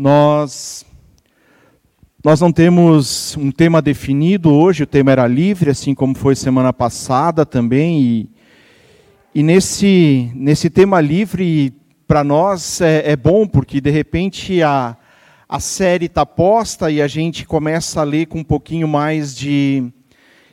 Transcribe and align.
Nós 0.00 0.86
nós 2.24 2.40
não 2.40 2.52
temos 2.52 3.36
um 3.36 3.50
tema 3.50 3.82
definido 3.82 4.52
hoje, 4.52 4.84
o 4.84 4.86
tema 4.86 5.10
era 5.10 5.26
livre, 5.26 5.70
assim 5.70 5.92
como 5.92 6.16
foi 6.16 6.36
semana 6.36 6.72
passada 6.72 7.44
também. 7.44 8.00
E, 8.00 8.30
e 9.34 9.42
nesse, 9.42 10.30
nesse 10.36 10.70
tema 10.70 11.00
livre, 11.00 11.74
para 12.06 12.22
nós 12.22 12.80
é, 12.80 13.10
é, 13.10 13.16
bom, 13.16 13.44
porque 13.44 13.80
de 13.80 13.90
repente 13.90 14.62
a, 14.62 14.96
a 15.48 15.58
série 15.58 16.06
está 16.06 16.24
posta 16.24 16.92
e 16.92 17.02
a 17.02 17.08
gente 17.08 17.44
começa 17.44 18.00
a 18.00 18.04
ler 18.04 18.26
com 18.26 18.38
um 18.38 18.44
pouquinho 18.44 18.86
mais 18.86 19.34
de, 19.34 19.92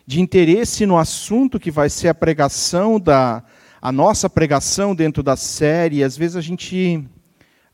de 0.08 0.22
interesse 0.22 0.88
no 0.88 0.98
assunto 0.98 1.60
que 1.60 1.70
vai 1.70 1.92
ser 1.92 2.08
a 2.08 2.16
pregação 2.16 3.00
da 3.00 3.44
a 3.80 3.92
nossa 3.92 4.28
pregação 4.28 4.96
dentro 4.96 5.22
da 5.22 5.36
série. 5.36 6.04
Às 6.04 6.18
vezes 6.18 6.36
a 6.36 6.42
gente 6.42 7.08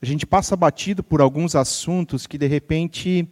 a 0.02 0.06
gente 0.06 0.26
passa 0.26 0.56
batido 0.56 1.04
por 1.04 1.22
alguns 1.22 1.56
assuntos 1.56 2.26
que 2.26 2.38
de 2.38 2.48
repente 2.48 3.28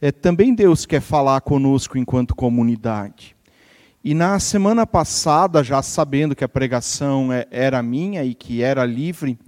é, 0.00 0.12
também 0.12 0.54
Deus 0.54 0.86
quer 0.86 1.00
falar 1.00 1.40
conosco 1.40 1.98
enquanto 1.98 2.34
comunidade. 2.34 3.34
E 4.04 4.14
na 4.14 4.38
semana 4.38 4.86
passada, 4.86 5.62
já 5.62 5.82
sabendo 5.82 6.34
que 6.34 6.44
a 6.44 6.48
pregação 6.48 7.32
é, 7.32 7.46
era 7.50 7.82
minha 7.82 8.24
e 8.24 8.34
que 8.34 8.62
era 8.62 8.84
livre, 8.84 9.38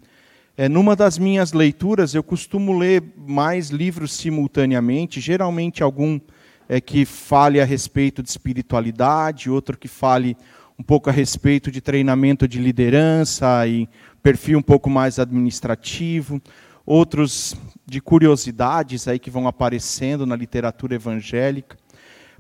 é, 0.57 0.69
numa 0.69 0.95
das 0.95 1.19
minhas 1.19 1.53
leituras 1.53 2.15
eu 2.15 2.23
costumo 2.23 2.77
ler 2.77 3.03
mais 3.17 3.71
livros 3.71 4.13
simultaneamente, 4.13 5.21
geralmente 5.21 5.83
algum 5.83 6.21
é, 6.69 6.81
que 6.81 7.05
fale 7.05 7.61
a 7.61 7.65
respeito 7.65 8.23
de 8.23 8.29
espiritualidade, 8.29 9.51
outro 9.51 9.77
que 9.77 9.89
fale 9.89 10.37
um 10.79 10.83
pouco 10.83 11.09
a 11.09 11.13
respeito 11.13 11.71
de 11.71 11.81
treinamento 11.81 12.49
de 12.49 12.59
liderança 12.59 13.67
e 13.67 13.89
perfil 14.25 14.59
um 14.59 14.63
pouco 14.63 14.89
mais 14.89 15.19
administrativo 15.19 16.41
outros 16.87 17.55
de 17.85 18.01
curiosidades 18.01 19.07
aí 19.07 19.19
que 19.19 19.29
vão 19.29 19.47
aparecendo 19.47 20.25
na 20.25 20.35
literatura 20.35 20.95
evangélica. 20.95 21.77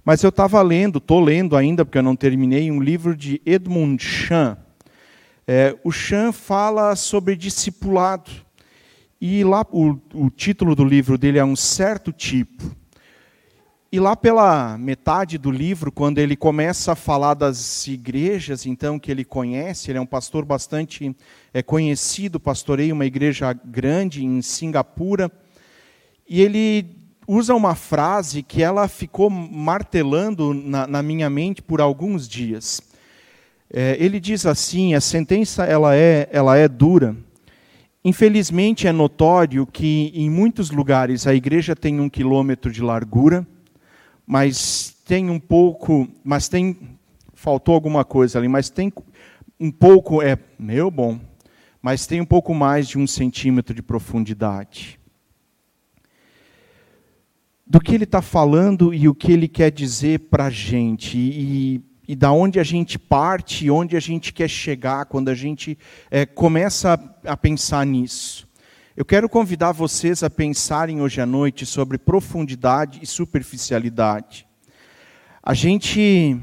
Mas 0.02 0.22
eu 0.22 0.30
estava 0.30 0.60
lendo, 0.62 0.96
estou 0.96 1.20
lendo 1.20 1.54
ainda, 1.54 1.84
porque 1.84 1.98
eu 1.98 2.02
não 2.02 2.16
terminei, 2.16 2.70
um 2.70 2.80
livro 2.80 3.14
de 3.14 3.40
Edmund 3.44 4.02
Chan. 4.02 4.56
É, 5.46 5.76
o 5.84 5.92
Chan 5.92 6.32
fala 6.32 6.96
sobre 6.96 7.36
discipulado. 7.36 8.30
E 9.20 9.44
lá 9.44 9.66
o, 9.70 9.98
o 10.14 10.30
título 10.30 10.74
do 10.74 10.84
livro 10.84 11.18
dele 11.18 11.38
é 11.38 11.44
Um 11.44 11.56
Certo 11.56 12.12
Tipo. 12.12 12.64
E 13.94 14.00
lá 14.00 14.16
pela 14.16 14.76
metade 14.76 15.38
do 15.38 15.52
livro, 15.52 15.92
quando 15.92 16.18
ele 16.18 16.34
começa 16.34 16.90
a 16.90 16.96
falar 16.96 17.34
das 17.34 17.86
igrejas, 17.86 18.66
então 18.66 18.98
que 18.98 19.08
ele 19.08 19.24
conhece, 19.24 19.88
ele 19.88 19.98
é 19.98 20.00
um 20.00 20.04
pastor 20.04 20.44
bastante 20.44 21.14
é, 21.52 21.62
conhecido, 21.62 22.40
pastoreia 22.40 22.92
uma 22.92 23.06
igreja 23.06 23.52
grande 23.52 24.24
em 24.24 24.42
Singapura, 24.42 25.30
e 26.28 26.42
ele 26.42 26.96
usa 27.24 27.54
uma 27.54 27.76
frase 27.76 28.42
que 28.42 28.64
ela 28.64 28.88
ficou 28.88 29.30
martelando 29.30 30.52
na, 30.52 30.88
na 30.88 31.00
minha 31.00 31.30
mente 31.30 31.62
por 31.62 31.80
alguns 31.80 32.28
dias. 32.28 32.82
É, 33.72 33.96
ele 34.00 34.18
diz 34.18 34.44
assim: 34.44 34.94
a 34.94 35.00
sentença 35.00 35.66
ela 35.66 35.94
é, 35.94 36.28
ela 36.32 36.56
é 36.56 36.66
dura. 36.66 37.14
Infelizmente 38.04 38.88
é 38.88 38.92
notório 38.92 39.64
que 39.64 40.10
em 40.16 40.28
muitos 40.28 40.72
lugares 40.72 41.28
a 41.28 41.32
igreja 41.32 41.76
tem 41.76 42.00
um 42.00 42.08
quilômetro 42.08 42.72
de 42.72 42.82
largura 42.82 43.46
mas 44.26 44.96
tem 45.04 45.30
um 45.30 45.38
pouco, 45.38 46.08
mas 46.22 46.48
tem 46.48 46.76
faltou 47.34 47.74
alguma 47.74 48.04
coisa 48.04 48.38
ali, 48.38 48.48
mas 48.48 48.70
tem 48.70 48.92
um 49.60 49.70
pouco 49.70 50.22
é 50.22 50.38
meu 50.58 50.90
bom, 50.90 51.20
mas 51.80 52.06
tem 52.06 52.20
um 52.20 52.24
pouco 52.24 52.54
mais 52.54 52.88
de 52.88 52.98
um 52.98 53.06
centímetro 53.06 53.74
de 53.74 53.82
profundidade. 53.82 54.98
Do 57.66 57.80
que 57.80 57.94
ele 57.94 58.04
está 58.04 58.22
falando 58.22 58.94
e 58.94 59.08
o 59.08 59.14
que 59.14 59.32
ele 59.32 59.48
quer 59.48 59.70
dizer 59.70 60.20
para 60.20 60.46
a 60.46 60.50
gente 60.50 61.18
e, 61.18 61.82
e 62.06 62.16
da 62.16 62.32
onde 62.32 62.58
a 62.58 62.62
gente 62.62 62.98
parte, 62.98 63.70
onde 63.70 63.96
a 63.96 64.00
gente 64.00 64.32
quer 64.32 64.48
chegar 64.48 65.06
quando 65.06 65.28
a 65.28 65.34
gente 65.34 65.78
é, 66.10 66.24
começa 66.24 66.94
a, 67.24 67.32
a 67.32 67.36
pensar 67.36 67.84
nisso. 67.86 68.48
Eu 68.96 69.04
quero 69.04 69.28
convidar 69.28 69.72
vocês 69.72 70.22
a 70.22 70.30
pensarem 70.30 71.00
hoje 71.00 71.20
à 71.20 71.26
noite 71.26 71.66
sobre 71.66 71.98
profundidade 71.98 73.00
e 73.02 73.06
superficialidade. 73.06 74.46
A 75.42 75.52
gente, 75.52 76.40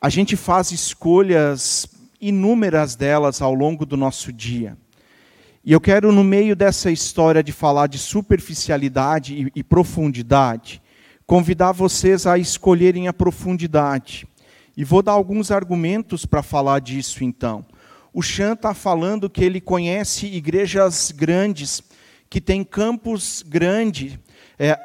a 0.00 0.08
gente 0.08 0.36
faz 0.36 0.70
escolhas, 0.70 1.88
inúmeras 2.20 2.94
delas, 2.94 3.42
ao 3.42 3.52
longo 3.52 3.84
do 3.84 3.96
nosso 3.96 4.32
dia. 4.32 4.78
E 5.64 5.72
eu 5.72 5.80
quero, 5.80 6.12
no 6.12 6.22
meio 6.22 6.54
dessa 6.54 6.92
história 6.92 7.42
de 7.42 7.50
falar 7.50 7.88
de 7.88 7.98
superficialidade 7.98 9.34
e, 9.34 9.58
e 9.58 9.64
profundidade, 9.64 10.80
convidar 11.26 11.72
vocês 11.72 12.24
a 12.24 12.38
escolherem 12.38 13.08
a 13.08 13.12
profundidade. 13.12 14.28
E 14.76 14.84
vou 14.84 15.02
dar 15.02 15.12
alguns 15.12 15.50
argumentos 15.50 16.24
para 16.24 16.40
falar 16.40 16.78
disso 16.78 17.24
então. 17.24 17.66
O 18.16 18.22
Chan 18.22 18.52
está 18.52 18.72
falando 18.72 19.28
que 19.28 19.42
ele 19.42 19.60
conhece 19.60 20.26
igrejas 20.26 21.10
grandes, 21.10 21.82
que 22.30 22.40
têm 22.40 22.62
campos 22.62 23.42
grandes. 23.44 24.16
É, 24.56 24.78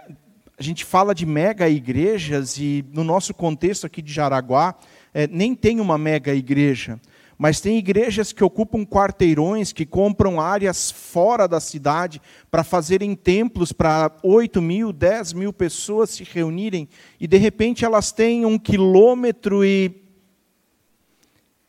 a 0.57 0.63
gente 0.63 0.84
fala 0.84 1.13
de 1.13 1.28
mega 1.28 1.69
igrejas 1.69 2.57
e 2.57 2.84
no 2.91 3.03
nosso 3.03 3.31
contexto 3.31 3.85
aqui 3.85 4.01
de 4.01 4.12
Jaraguá, 4.12 4.73
é, 5.13 5.28
nem 5.28 5.53
tem 5.53 5.79
uma 5.79 5.95
mega 5.95 6.34
igreja. 6.34 7.00
Mas 7.38 7.62
tem 7.62 7.78
igrejas 7.78 8.34
que 8.34 8.44
ocupam 8.44 8.84
quarteirões, 8.84 9.72
que 9.72 9.85
compram 9.85 10.41
áreas 10.41 10.89
fora 10.89 11.47
da 11.47 11.59
cidade 11.59 12.19
para 12.50 12.63
fazerem 12.63 13.16
templos 13.16 13.72
para 13.72 14.12
8 14.23 14.59
mil, 14.59 14.91
10 14.91 15.34
mil 15.34 15.53
pessoas 15.53 16.09
se 16.09 16.23
reunirem. 16.23 16.89
E 17.19 17.28
de 17.28 17.38
repente 17.38 17.85
elas 17.85 18.12
têm 18.12 18.44
um 18.44 18.57
quilômetro 18.57 19.63
e. 19.63 20.01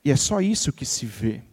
E 0.02 0.10
é 0.10 0.16
só 0.16 0.40
isso 0.40 0.72
que 0.72 0.86
se 0.86 1.04
vê. 1.04 1.49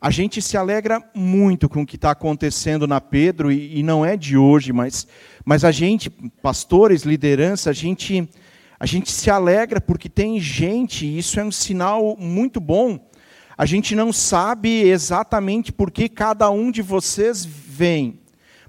A 0.00 0.10
gente 0.10 0.42
se 0.42 0.58
alegra 0.58 1.02
muito 1.14 1.70
com 1.70 1.80
o 1.80 1.86
que 1.86 1.96
está 1.96 2.10
acontecendo 2.10 2.86
na 2.86 3.00
Pedro, 3.00 3.50
e, 3.50 3.78
e, 3.78 3.82
não 3.82 4.04
é 4.04 4.14
de 4.14 4.36
hoje, 4.36 4.70
mas, 4.70 5.06
mas 5.42 5.64
a 5.64 5.72
gente, 5.72 6.10
pastores, 6.10 7.02
liderança, 7.02 7.70
a 7.70 7.72
gente, 7.72 8.28
a 8.78 8.84
gente 8.84 9.10
se 9.10 9.30
alegra 9.30 9.80
porque 9.80 10.10
tem 10.10 10.38
gente, 10.38 11.06
e 11.06 11.18
isso 11.18 11.40
é 11.40 11.44
um 11.44 11.50
sinal 11.50 12.14
muito 12.18 12.60
bom. 12.60 13.08
A 13.56 13.64
gente 13.64 13.94
não 13.94 14.12
sabe 14.12 14.82
exatamente 14.82 15.72
por 15.72 15.90
que 15.90 16.10
cada 16.10 16.50
um 16.50 16.70
de 16.70 16.82
vocês 16.82 17.42
vem, 17.46 18.20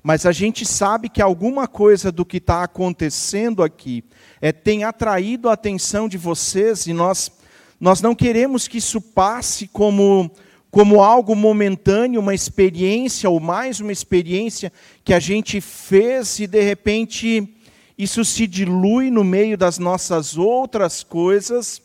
mas 0.01 0.25
a 0.25 0.31
gente 0.31 0.65
sabe 0.65 1.09
que 1.09 1.21
alguma 1.21 1.67
coisa 1.67 2.09
do 2.09 2.23
que 2.23 2.37
está 2.37 2.63
acontecendo 2.63 3.61
aqui 3.61 4.01
é, 4.39 4.53
tem 4.53 4.85
atraído 4.85 5.49
a 5.49 5.53
atenção 5.53 6.07
de 6.07 6.17
vocês, 6.17 6.87
e 6.87 6.93
nós, 6.93 7.29
nós 7.77 8.01
não 8.01 8.15
queremos 8.15 8.65
que 8.65 8.77
isso 8.77 9.01
passe 9.01 9.67
como 9.67 10.31
como 10.69 11.01
algo 11.01 11.35
momentâneo, 11.35 12.19
uma 12.19 12.33
experiência 12.33 13.29
ou 13.29 13.39
mais 13.39 13.79
uma 13.79 13.91
experiência 13.91 14.71
que 15.03 15.13
a 15.13 15.19
gente 15.19 15.61
fez 15.61 16.39
e 16.39 16.47
de 16.47 16.61
repente 16.61 17.55
isso 17.97 18.23
se 18.23 18.45
dilui 18.45 19.09
no 19.09 19.23
meio 19.23 19.57
das 19.57 19.79
nossas 19.79 20.37
outras 20.37 21.03
coisas 21.03 21.81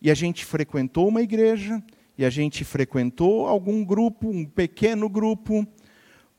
e 0.00 0.10
a 0.10 0.14
gente 0.14 0.44
frequentou 0.44 1.08
uma 1.08 1.22
igreja 1.22 1.82
e 2.18 2.24
a 2.24 2.30
gente 2.30 2.64
frequentou 2.64 3.46
algum 3.46 3.84
grupo, 3.84 4.28
um 4.28 4.44
pequeno 4.44 5.08
grupo, 5.08 5.66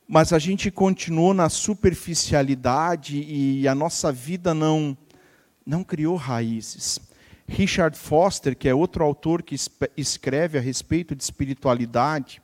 mas 0.08 0.32
a 0.32 0.40
gente 0.40 0.72
continuou 0.72 1.34
na 1.34 1.50
superficialidade 1.50 3.22
e 3.28 3.68
a 3.68 3.76
nossa 3.76 4.12
vida 4.12 4.54
não 4.54 4.98
não 5.66 5.84
criou 5.84 6.16
raízes. 6.16 6.98
Richard 7.48 7.98
Foster, 7.98 8.56
que 8.56 8.68
é 8.68 8.76
outro 8.76 9.04
autor 9.04 9.42
que 9.42 9.56
escreve 9.96 10.58
a 10.58 10.62
respeito 10.62 11.16
de 11.16 11.24
espiritualidade, 11.24 12.42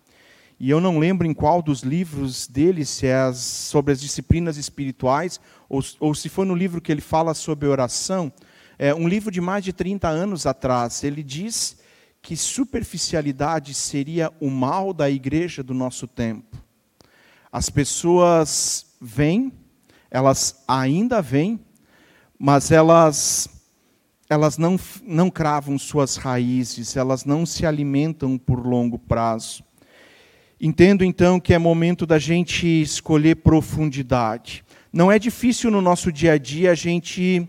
e 0.60 0.70
eu 0.70 0.80
não 0.80 0.98
lembro 0.98 1.28
em 1.28 1.34
qual 1.34 1.62
dos 1.62 1.82
livros 1.82 2.48
dele, 2.48 2.86
se 2.86 3.08
é 3.08 3.16
as, 3.16 3.38
sobre 3.38 3.92
as 3.92 4.00
disciplinas 4.00 4.56
espirituais, 4.56 5.40
ou, 5.68 5.84
ou, 6.00 6.16
se 6.16 6.30
foi 6.30 6.46
no 6.46 6.56
livro 6.56 6.80
que 6.80 6.92
ele 6.92 7.02
fala 7.02 7.34
sobre 7.34 7.68
oração, 7.68 8.32
é 8.80 8.94
um 8.96 9.08
livro 9.08 9.30
de 9.30 9.42
mais 9.42 9.64
de 9.64 9.74
30 9.74 10.08
anos 10.08 10.46
atrás. 10.46 11.04
Ele 11.04 11.22
diz 11.22 11.78
que 12.22 12.38
superficialidade 12.38 13.74
seria 13.74 14.32
o 14.40 14.50
mal 14.50 14.94
da 14.94 15.10
igreja 15.10 15.62
do 15.62 15.74
nosso 15.74 16.08
tempo. 16.08 16.58
As 17.52 17.70
pessoas 17.70 18.86
vêm, 19.02 19.52
elas 20.10 20.64
ainda 20.66 21.22
vêm, 21.22 21.60
mas 22.40 22.72
elas 22.72 23.50
elas 24.30 24.58
não, 24.58 24.80
não 25.04 25.30
cravam 25.30 25.78
suas 25.78 26.16
raízes, 26.16 26.96
elas 26.96 27.26
não 27.26 27.46
se 27.46 27.66
alimentam 27.66 28.38
por 28.38 28.66
longo 28.66 28.98
prazo. 28.98 29.64
Entendo 30.60 31.04
então 31.04 31.40
que 31.40 31.54
é 31.54 31.58
momento 31.58 32.06
da 32.06 32.18
gente 32.18 32.66
escolher 32.66 33.36
profundidade. 33.36 34.64
Não 34.92 35.12
é 35.12 35.20
difícil 35.20 35.70
no 35.70 35.82
nosso 35.82 36.12
dia 36.12 36.34
a 36.34 36.38
dia 36.38 36.72
a 36.72 36.76
gente, 36.76 37.48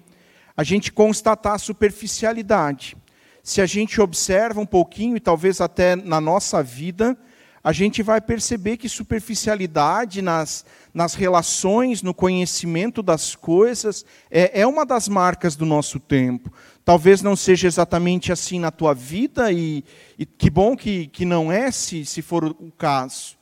a 0.57 0.65
gente 0.65 0.91
constatar 0.91 1.55
a 1.55 1.59
superficialidade. 1.59 2.97
Se 3.43 3.61
a 3.61 3.67
gente 3.67 4.01
observa 4.01 4.61
um 4.61 4.67
pouquinho, 4.67 5.17
e 5.17 5.21
talvez 5.21 5.61
até 5.61 5.95
na 5.95 6.21
nossa 6.21 6.63
vida, 6.63 7.17
a 7.65 7.73
gente 7.73 8.03
vai 8.03 8.21
perceber 8.21 8.77
que 8.77 8.91
superficialidade 8.91 10.21
nas, 10.21 10.67
nas 10.93 11.15
relações, 11.15 12.03
no 12.03 12.13
conhecimento 12.13 13.03
das 13.03 13.35
coisas, 13.35 14.05
é, 14.31 14.61
é 14.61 14.67
uma 14.67 14.85
das 14.85 15.09
marcas 15.09 15.57
do 15.57 15.65
nosso 15.65 15.99
tempo. 15.99 16.53
Talvez 16.85 17.23
não 17.23 17.35
seja 17.35 17.67
exatamente 17.67 18.31
assim 18.31 18.61
na 18.61 18.71
tua 18.71 18.93
vida, 18.93 19.51
e, 19.51 19.83
e 20.19 20.27
que 20.27 20.51
bom 20.51 20.77
que, 20.77 21.07
que 21.07 21.25
não 21.25 21.51
é, 21.51 21.71
se, 21.71 22.05
se 22.05 22.21
for 22.21 22.45
o 22.45 22.71
caso. 22.77 23.39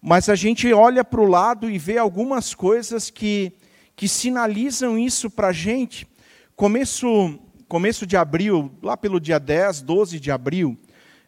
Mas 0.00 0.28
a 0.28 0.36
gente 0.36 0.72
olha 0.72 1.02
para 1.02 1.20
o 1.20 1.26
lado 1.26 1.68
e 1.68 1.76
vê 1.76 1.98
algumas 1.98 2.54
coisas 2.54 3.10
que, 3.10 3.52
que 3.96 4.06
sinalizam 4.06 4.96
isso 4.96 5.28
para 5.28 5.48
a 5.48 5.52
gente. 5.52 6.06
Começo, 6.54 7.40
começo 7.66 8.06
de 8.06 8.16
abril, 8.16 8.70
lá 8.80 8.96
pelo 8.96 9.18
dia 9.18 9.40
10, 9.40 9.82
12 9.82 10.20
de 10.20 10.30
abril, 10.30 10.78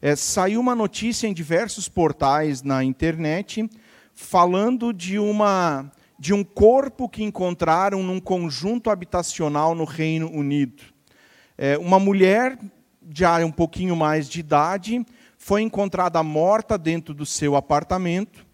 é, 0.01 0.15
saiu 0.15 0.61
uma 0.61 0.75
notícia 0.75 1.27
em 1.27 1.33
diversos 1.33 1.89
portais 1.89 2.63
na 2.63 2.85
internet 2.85 3.69
falando 4.15 4.93
de, 4.93 5.19
uma, 5.19 5.91
de 6.19 6.33
um 6.33 6.43
corpo 6.43 7.09
que 7.09 7.23
encontraram 7.23 8.03
num 8.03 8.21
conjunto 8.21 8.91
habitacional 8.91 9.75
no 9.75 9.85
Reino 9.85 10.31
Unido. 10.31 10.83
É, 11.57 11.79
uma 11.79 11.99
mulher, 11.99 12.59
já 13.15 13.45
um 13.45 13.51
pouquinho 13.51 13.95
mais 13.95 14.29
de 14.29 14.41
idade, 14.41 15.05
foi 15.39 15.63
encontrada 15.63 16.23
morta 16.23 16.77
dentro 16.77 17.15
do 17.15 17.25
seu 17.25 17.57
apartamento, 17.57 18.45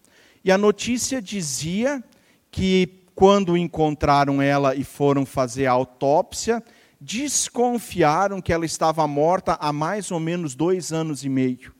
e 0.43 0.51
a 0.51 0.57
notícia 0.57 1.21
dizia 1.21 2.03
que, 2.51 2.99
quando 3.15 3.57
encontraram 3.57 4.41
ela 4.41 4.75
e 4.75 4.83
foram 4.83 5.25
fazer 5.25 5.65
a 5.65 5.71
autópsia, 5.71 6.61
desconfiaram 7.03 8.41
que 8.41 8.53
ela 8.53 8.65
estava 8.65 9.05
morta 9.05 9.57
há 9.59 9.73
mais 9.73 10.09
ou 10.09 10.21
menos 10.21 10.55
dois 10.55 10.93
anos 10.93 11.25
e 11.25 11.29
meio. 11.29 11.75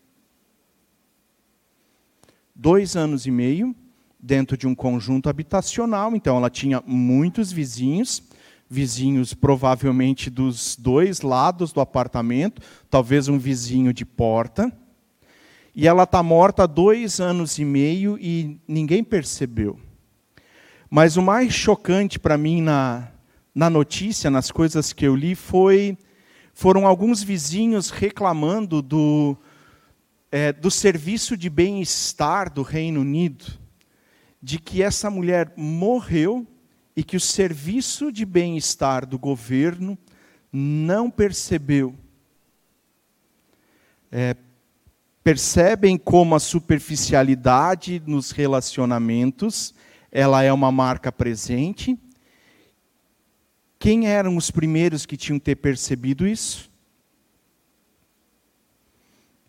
Dois 2.54 2.98
anos 2.98 3.26
e 3.26 3.32
meio, 3.32 3.74
dentro 4.20 4.58
de 4.58 4.68
um 4.68 4.76
conjunto 4.76 5.30
habitacional, 5.30 6.14
então 6.14 6.36
ela 6.36 6.50
tinha 6.50 6.84
muitos 6.86 7.54
vizinhos, 7.54 8.22
vizinhos 8.70 9.34
provavelmente 9.34 10.30
dos 10.30 10.76
dois 10.76 11.22
lados 11.22 11.72
do 11.72 11.80
apartamento, 11.80 12.62
talvez 12.90 13.30
um 13.30 13.40
vizinho 13.40 13.94
de 13.94 14.06
porta. 14.06 14.72
E 15.74 15.88
ela 15.88 16.04
está 16.04 16.22
morta 16.22 16.64
há 16.64 16.68
dois 16.68 17.22
anos 17.22 17.58
e 17.58 17.64
meio 17.64 18.18
e 18.20 18.60
ninguém 18.68 19.04
percebeu. 19.04 19.80
Mas 20.90 21.16
o 21.16 21.22
mais 21.22 21.54
chocante 21.54 22.20
para 22.20 22.38
mim 22.38 22.62
na, 22.62 23.13
na 23.54 23.70
notícia, 23.70 24.30
nas 24.30 24.50
coisas 24.52 24.92
que 24.92 25.06
eu 25.06 25.16
li, 25.16 25.36
foi, 25.36 25.98
foram 26.54 26.88
alguns 26.88 27.22
vizinhos 27.22 27.90
reclamando 27.90 28.82
do, 28.82 29.38
é, 30.32 30.52
do 30.52 30.72
serviço 30.72 31.38
de 31.38 31.50
bem-estar 31.50 32.52
do 32.52 32.64
Reino 32.64 33.02
Unido, 33.02 33.46
de 34.42 34.60
que 34.60 34.82
essa 34.82 35.10
mulher 35.10 35.54
morreu 35.56 36.48
e 36.96 37.04
que 37.04 37.16
o 37.16 37.20
serviço 37.20 38.12
de 38.12 38.26
bem-estar 38.26 39.06
do 39.06 39.18
governo 39.18 39.98
não 40.52 41.10
percebeu. 41.10 41.96
É, 44.12 44.36
percebem 45.24 45.98
como 45.98 46.36
a 46.36 46.40
superficialidade 46.40 48.02
nos 48.06 48.32
relacionamentos 48.32 49.74
ela 50.16 50.44
é 50.44 50.54
uma 50.54 50.72
marca 50.72 51.12
presente 51.12 51.98
quem 53.84 54.08
eram 54.08 54.38
os 54.38 54.50
primeiros 54.50 55.06
que 55.06 55.18
tinham 55.18 55.38
ter 55.38 55.58
percebido 55.58 56.26
isso? 56.26 56.72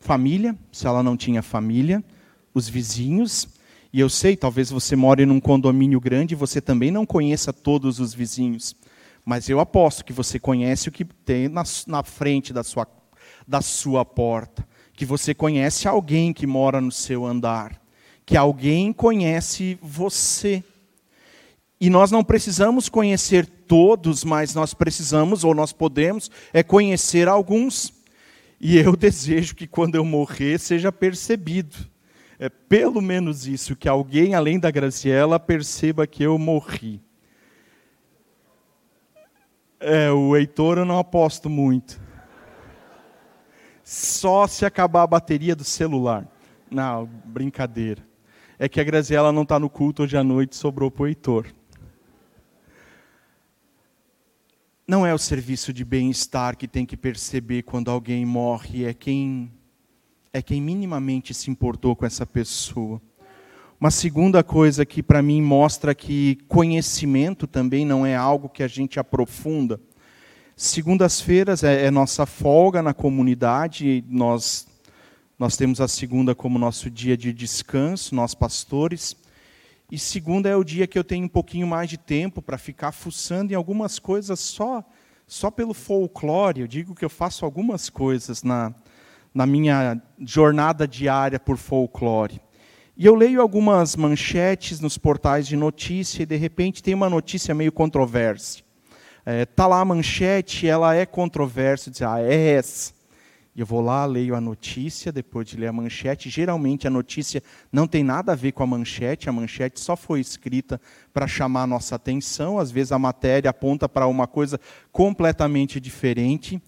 Família, 0.00 0.58
se 0.72 0.88
ela 0.88 1.04
não 1.04 1.16
tinha 1.16 1.40
família, 1.40 2.02
os 2.52 2.68
vizinhos, 2.68 3.46
e 3.92 4.00
eu 4.00 4.08
sei, 4.08 4.36
talvez 4.36 4.70
você 4.70 4.96
more 4.96 5.24
num 5.24 5.38
condomínio 5.38 6.00
grande 6.00 6.34
e 6.34 6.36
você 6.36 6.60
também 6.60 6.90
não 6.90 7.06
conheça 7.06 7.52
todos 7.52 8.00
os 8.00 8.12
vizinhos, 8.12 8.74
mas 9.24 9.48
eu 9.48 9.60
aposto 9.60 10.04
que 10.04 10.12
você 10.12 10.36
conhece 10.40 10.88
o 10.88 10.92
que 10.92 11.04
tem 11.04 11.46
na, 11.46 11.62
na 11.86 12.02
frente 12.02 12.52
da 12.52 12.64
sua, 12.64 12.88
da 13.46 13.62
sua 13.62 14.04
porta, 14.04 14.66
que 14.94 15.04
você 15.04 15.32
conhece 15.32 15.86
alguém 15.86 16.32
que 16.32 16.44
mora 16.44 16.80
no 16.80 16.90
seu 16.90 17.24
andar, 17.24 17.80
que 18.26 18.36
alguém 18.36 18.92
conhece 18.92 19.78
você. 19.80 20.64
E 21.80 21.88
nós 21.88 22.10
não 22.10 22.24
precisamos 22.24 22.88
conhecer 22.88 23.53
todos, 23.66 24.24
mas 24.24 24.54
nós 24.54 24.74
precisamos, 24.74 25.44
ou 25.44 25.54
nós 25.54 25.72
podemos, 25.72 26.30
é 26.52 26.62
conhecer 26.62 27.28
alguns. 27.28 27.92
E 28.60 28.78
eu 28.78 28.94
desejo 28.96 29.54
que 29.54 29.66
quando 29.66 29.94
eu 29.94 30.04
morrer 30.04 30.58
seja 30.58 30.90
percebido. 30.90 31.76
É 32.38 32.48
pelo 32.48 33.00
menos 33.00 33.46
isso, 33.46 33.76
que 33.76 33.88
alguém 33.88 34.34
além 34.34 34.58
da 34.58 34.70
Graciela 34.70 35.38
perceba 35.38 36.06
que 36.06 36.22
eu 36.22 36.36
morri. 36.38 37.00
É, 39.78 40.10
o 40.10 40.36
Heitor 40.36 40.78
eu 40.78 40.84
não 40.84 40.98
aposto 40.98 41.48
muito. 41.48 42.00
Só 43.84 44.46
se 44.46 44.64
acabar 44.64 45.02
a 45.02 45.06
bateria 45.06 45.54
do 45.54 45.62
celular. 45.62 46.26
Não, 46.70 47.06
brincadeira. 47.24 48.02
É 48.58 48.68
que 48.68 48.80
a 48.80 48.84
Graziela 48.84 49.30
não 49.30 49.42
está 49.42 49.58
no 49.58 49.68
culto 49.68 50.02
hoje 50.02 50.16
à 50.16 50.24
noite, 50.24 50.56
sobrou 50.56 50.90
para 50.90 51.02
o 51.02 51.06
Heitor. 51.06 51.46
Não 54.86 55.06
é 55.06 55.14
o 55.14 55.18
serviço 55.18 55.72
de 55.72 55.82
bem-estar 55.82 56.58
que 56.58 56.68
tem 56.68 56.84
que 56.84 56.94
perceber 56.94 57.62
quando 57.62 57.90
alguém 57.90 58.26
morre, 58.26 58.84
é 58.84 58.92
quem 58.92 59.50
é 60.30 60.42
quem 60.42 60.60
minimamente 60.60 61.32
se 61.32 61.50
importou 61.50 61.96
com 61.96 62.04
essa 62.04 62.26
pessoa. 62.26 63.00
Uma 63.80 63.90
segunda 63.90 64.44
coisa 64.44 64.84
que 64.84 65.02
para 65.02 65.22
mim 65.22 65.40
mostra 65.40 65.94
que 65.94 66.36
conhecimento 66.48 67.46
também 67.46 67.86
não 67.86 68.04
é 68.04 68.14
algo 68.14 68.46
que 68.46 68.62
a 68.62 68.68
gente 68.68 69.00
aprofunda. 69.00 69.80
Segundas-feiras 70.54 71.64
é, 71.64 71.86
é 71.86 71.90
nossa 71.90 72.26
folga 72.26 72.82
na 72.82 72.92
comunidade, 72.92 74.04
nós 74.06 74.66
nós 75.38 75.56
temos 75.56 75.80
a 75.80 75.88
segunda 75.88 76.34
como 76.34 76.58
nosso 76.58 76.90
dia 76.90 77.16
de 77.16 77.32
descanso, 77.32 78.14
nós 78.14 78.34
pastores. 78.34 79.16
E 79.94 79.98
segunda 79.98 80.48
é 80.48 80.56
o 80.56 80.64
dia 80.64 80.88
que 80.88 80.98
eu 80.98 81.04
tenho 81.04 81.26
um 81.26 81.28
pouquinho 81.28 81.68
mais 81.68 81.88
de 81.88 81.96
tempo 81.96 82.42
para 82.42 82.58
ficar 82.58 82.90
fuçando 82.90 83.52
em 83.52 83.54
algumas 83.54 84.00
coisas 84.00 84.40
só 84.40 84.82
só 85.24 85.52
pelo 85.52 85.72
folclore. 85.72 86.62
Eu 86.62 86.66
digo 86.66 86.96
que 86.96 87.04
eu 87.04 87.08
faço 87.08 87.44
algumas 87.44 87.88
coisas 87.88 88.42
na, 88.42 88.74
na 89.32 89.46
minha 89.46 90.02
jornada 90.18 90.88
diária 90.88 91.38
por 91.38 91.56
folclore. 91.56 92.40
E 92.96 93.06
eu 93.06 93.14
leio 93.14 93.40
algumas 93.40 93.94
manchetes 93.94 94.80
nos 94.80 94.98
portais 94.98 95.46
de 95.46 95.56
notícia 95.56 96.24
e 96.24 96.26
de 96.26 96.34
repente 96.34 96.82
tem 96.82 96.92
uma 96.92 97.08
notícia 97.08 97.54
meio 97.54 97.70
controversa. 97.70 98.64
Está 99.20 99.30
é, 99.32 99.46
tá 99.46 99.66
lá 99.68 99.78
a 99.78 99.84
manchete, 99.84 100.66
ela 100.66 100.92
é 100.96 101.06
controversa, 101.06 101.88
diz, 101.88 102.02
ah, 102.02 102.20
é 102.20 102.54
essa. 102.54 102.92
Eu 103.56 103.64
vou 103.64 103.80
lá, 103.80 104.04
leio 104.04 104.34
a 104.34 104.40
notícia, 104.40 105.12
depois 105.12 105.46
de 105.46 105.56
ler 105.56 105.68
a 105.68 105.72
manchete. 105.72 106.28
Geralmente 106.28 106.88
a 106.88 106.90
notícia 106.90 107.40
não 107.70 107.86
tem 107.86 108.02
nada 108.02 108.32
a 108.32 108.34
ver 108.34 108.50
com 108.50 108.64
a 108.64 108.66
manchete, 108.66 109.28
a 109.28 109.32
manchete 109.32 109.78
só 109.78 109.94
foi 109.94 110.18
escrita 110.18 110.80
para 111.12 111.28
chamar 111.28 111.62
a 111.62 111.66
nossa 111.66 111.94
atenção. 111.94 112.58
Às 112.58 112.72
vezes 112.72 112.90
a 112.90 112.98
matéria 112.98 113.50
aponta 113.50 113.88
para 113.88 114.08
uma 114.08 114.26
coisa 114.26 114.58
completamente 114.90 115.78
diferente. 115.78 116.60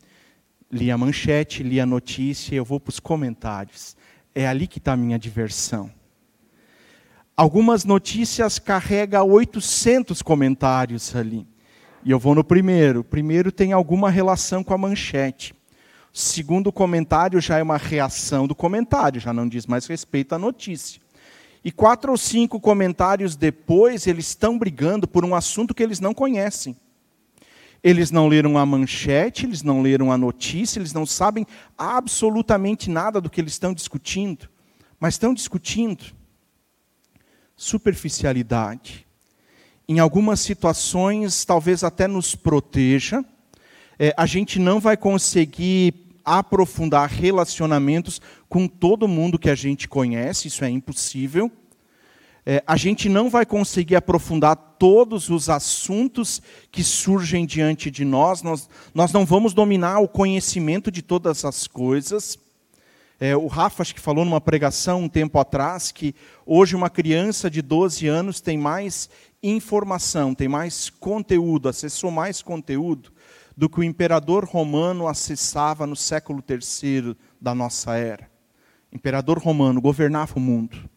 Li 0.71 0.88
a 0.88 0.97
manchete, 0.97 1.64
li 1.64 1.81
a 1.81 1.87
notícia, 1.87 2.55
eu 2.55 2.64
vou 2.64 2.78
para 2.78 2.90
os 2.90 3.00
comentários. 3.00 3.97
É 4.33 4.47
ali 4.47 4.69
que 4.69 4.78
está 4.78 4.93
a 4.93 4.97
minha 4.97 5.19
diversão. 5.19 5.90
Algumas 7.37 7.85
notícias 7.85 8.61
carregam 8.61 9.28
800 9.28 10.23
comentários 10.23 11.16
ali. 11.16 11.49
E 12.05 12.12
eu 12.12 12.19
vou 12.21 12.33
no 12.33 12.45
primeiro. 12.45 13.00
O 13.00 13.05
primeiro 13.05 13.50
tem 13.50 13.73
alguma 13.73 14.09
relação 14.09 14.62
com 14.62 14.73
a 14.73 14.78
manchete. 14.78 15.52
Segundo 16.18 16.73
comentário, 16.73 17.38
já 17.42 17.58
é 17.58 17.62
uma 17.62 17.76
reação 17.76 18.46
do 18.46 18.54
comentário, 18.54 19.20
já 19.20 19.35
não 19.35 19.46
diz 19.46 19.66
mais 19.66 19.85
respeito 19.85 20.35
à 20.35 20.38
notícia. 20.38 20.99
E 21.62 21.70
quatro 21.70 22.11
ou 22.11 22.16
cinco 22.16 22.58
comentários 22.58 23.37
depois, 23.37 24.06
eles 24.06 24.28
estão 24.28 24.58
brigando 24.58 25.06
por 25.06 25.26
um 25.26 25.35
assunto 25.35 25.75
que 25.75 25.82
eles 25.82 26.00
não 26.00 26.14
conhecem. 26.14 26.75
Eles 27.85 28.11
não 28.11 28.28
leram 28.28 28.56
a 28.56 28.64
manchete, 28.64 29.44
eles 29.44 29.62
não 29.62 29.82
leram 29.82 30.11
a 30.11 30.16
notícia, 30.16 30.78
eles 30.78 30.94
não 30.94 31.04
sabem 31.04 31.46
absolutamente 31.76 32.88
nada 32.88 33.20
do 33.20 33.28
que 33.28 33.38
eles 33.38 33.52
estão 33.52 33.75
discutindo, 33.75 34.49
mas 34.99 35.16
estão 35.16 35.35
discutindo 35.35 36.02
superficialidade. 37.54 39.06
Em 39.87 39.99
algumas 39.99 40.40
situações, 40.40 41.44
talvez 41.44 41.85
até 41.85 42.08
nos 42.08 42.35
proteja, 42.35 43.23
é, 43.99 44.14
a 44.16 44.25
gente 44.25 44.58
não 44.58 44.80
vai 44.80 44.96
conseguir 44.96 46.05
aprofundar 46.26 47.09
relacionamentos 47.09 48.21
com 48.49 48.66
todo 48.66 49.06
mundo 49.06 49.38
que 49.38 49.49
a 49.49 49.54
gente 49.54 49.87
conhece, 49.87 50.49
isso 50.49 50.64
é 50.64 50.68
impossível. 50.68 51.50
É, 52.45 52.62
a 52.66 52.76
gente 52.76 53.09
não 53.09 53.30
vai 53.30 53.47
conseguir 53.47 53.95
aprofundar 53.95 54.56
todos 54.78 55.30
os 55.30 55.49
assuntos 55.49 56.42
que 56.71 56.83
surgem 56.83 57.47
diante 57.47 57.90
de 57.90 58.04
nós, 58.04 58.42
nós, 58.42 58.68
nós 58.92 59.12
não 59.12 59.25
vamos 59.25 59.54
dominar 59.54 60.00
o 60.00 60.09
conhecimento 60.09 60.90
de 60.90 61.02
todas 61.02 61.45
as 61.45 61.66
coisas. 61.66 62.38
É, 63.18 63.37
o 63.37 63.47
Rafa 63.47 63.83
acho 63.83 63.95
que 63.95 64.00
falou 64.00 64.25
numa 64.25 64.40
pregação 64.40 65.02
um 65.02 65.09
tempo 65.09 65.38
atrás 65.38 65.90
que 65.90 66.14
hoje 66.45 66.76
uma 66.76 66.90
criança 66.90 67.50
de 67.50 67.62
12 67.62 68.06
anos 68.06 68.40
tem 68.40 68.59
mais 68.59 69.09
informação, 69.42 70.35
tem 70.35 70.49
mais 70.49 70.90
conteúdo, 70.90 71.68
acessou 71.68 72.11
mais 72.11 72.42
conteúdo 72.42 73.15
do 73.56 73.70
que 73.70 73.80
o 73.80 73.84
imperador 73.84 74.44
romano 74.44 75.08
acessava 75.08 75.86
no 75.86 75.96
século 75.96 76.44
III 76.46 77.16
da 77.40 77.54
nossa 77.54 77.96
era. 77.96 78.30
O 78.92 78.96
imperador 78.96 79.38
romano 79.38 79.80
governava 79.80 80.34
o 80.36 80.40
mundo. 80.40 80.88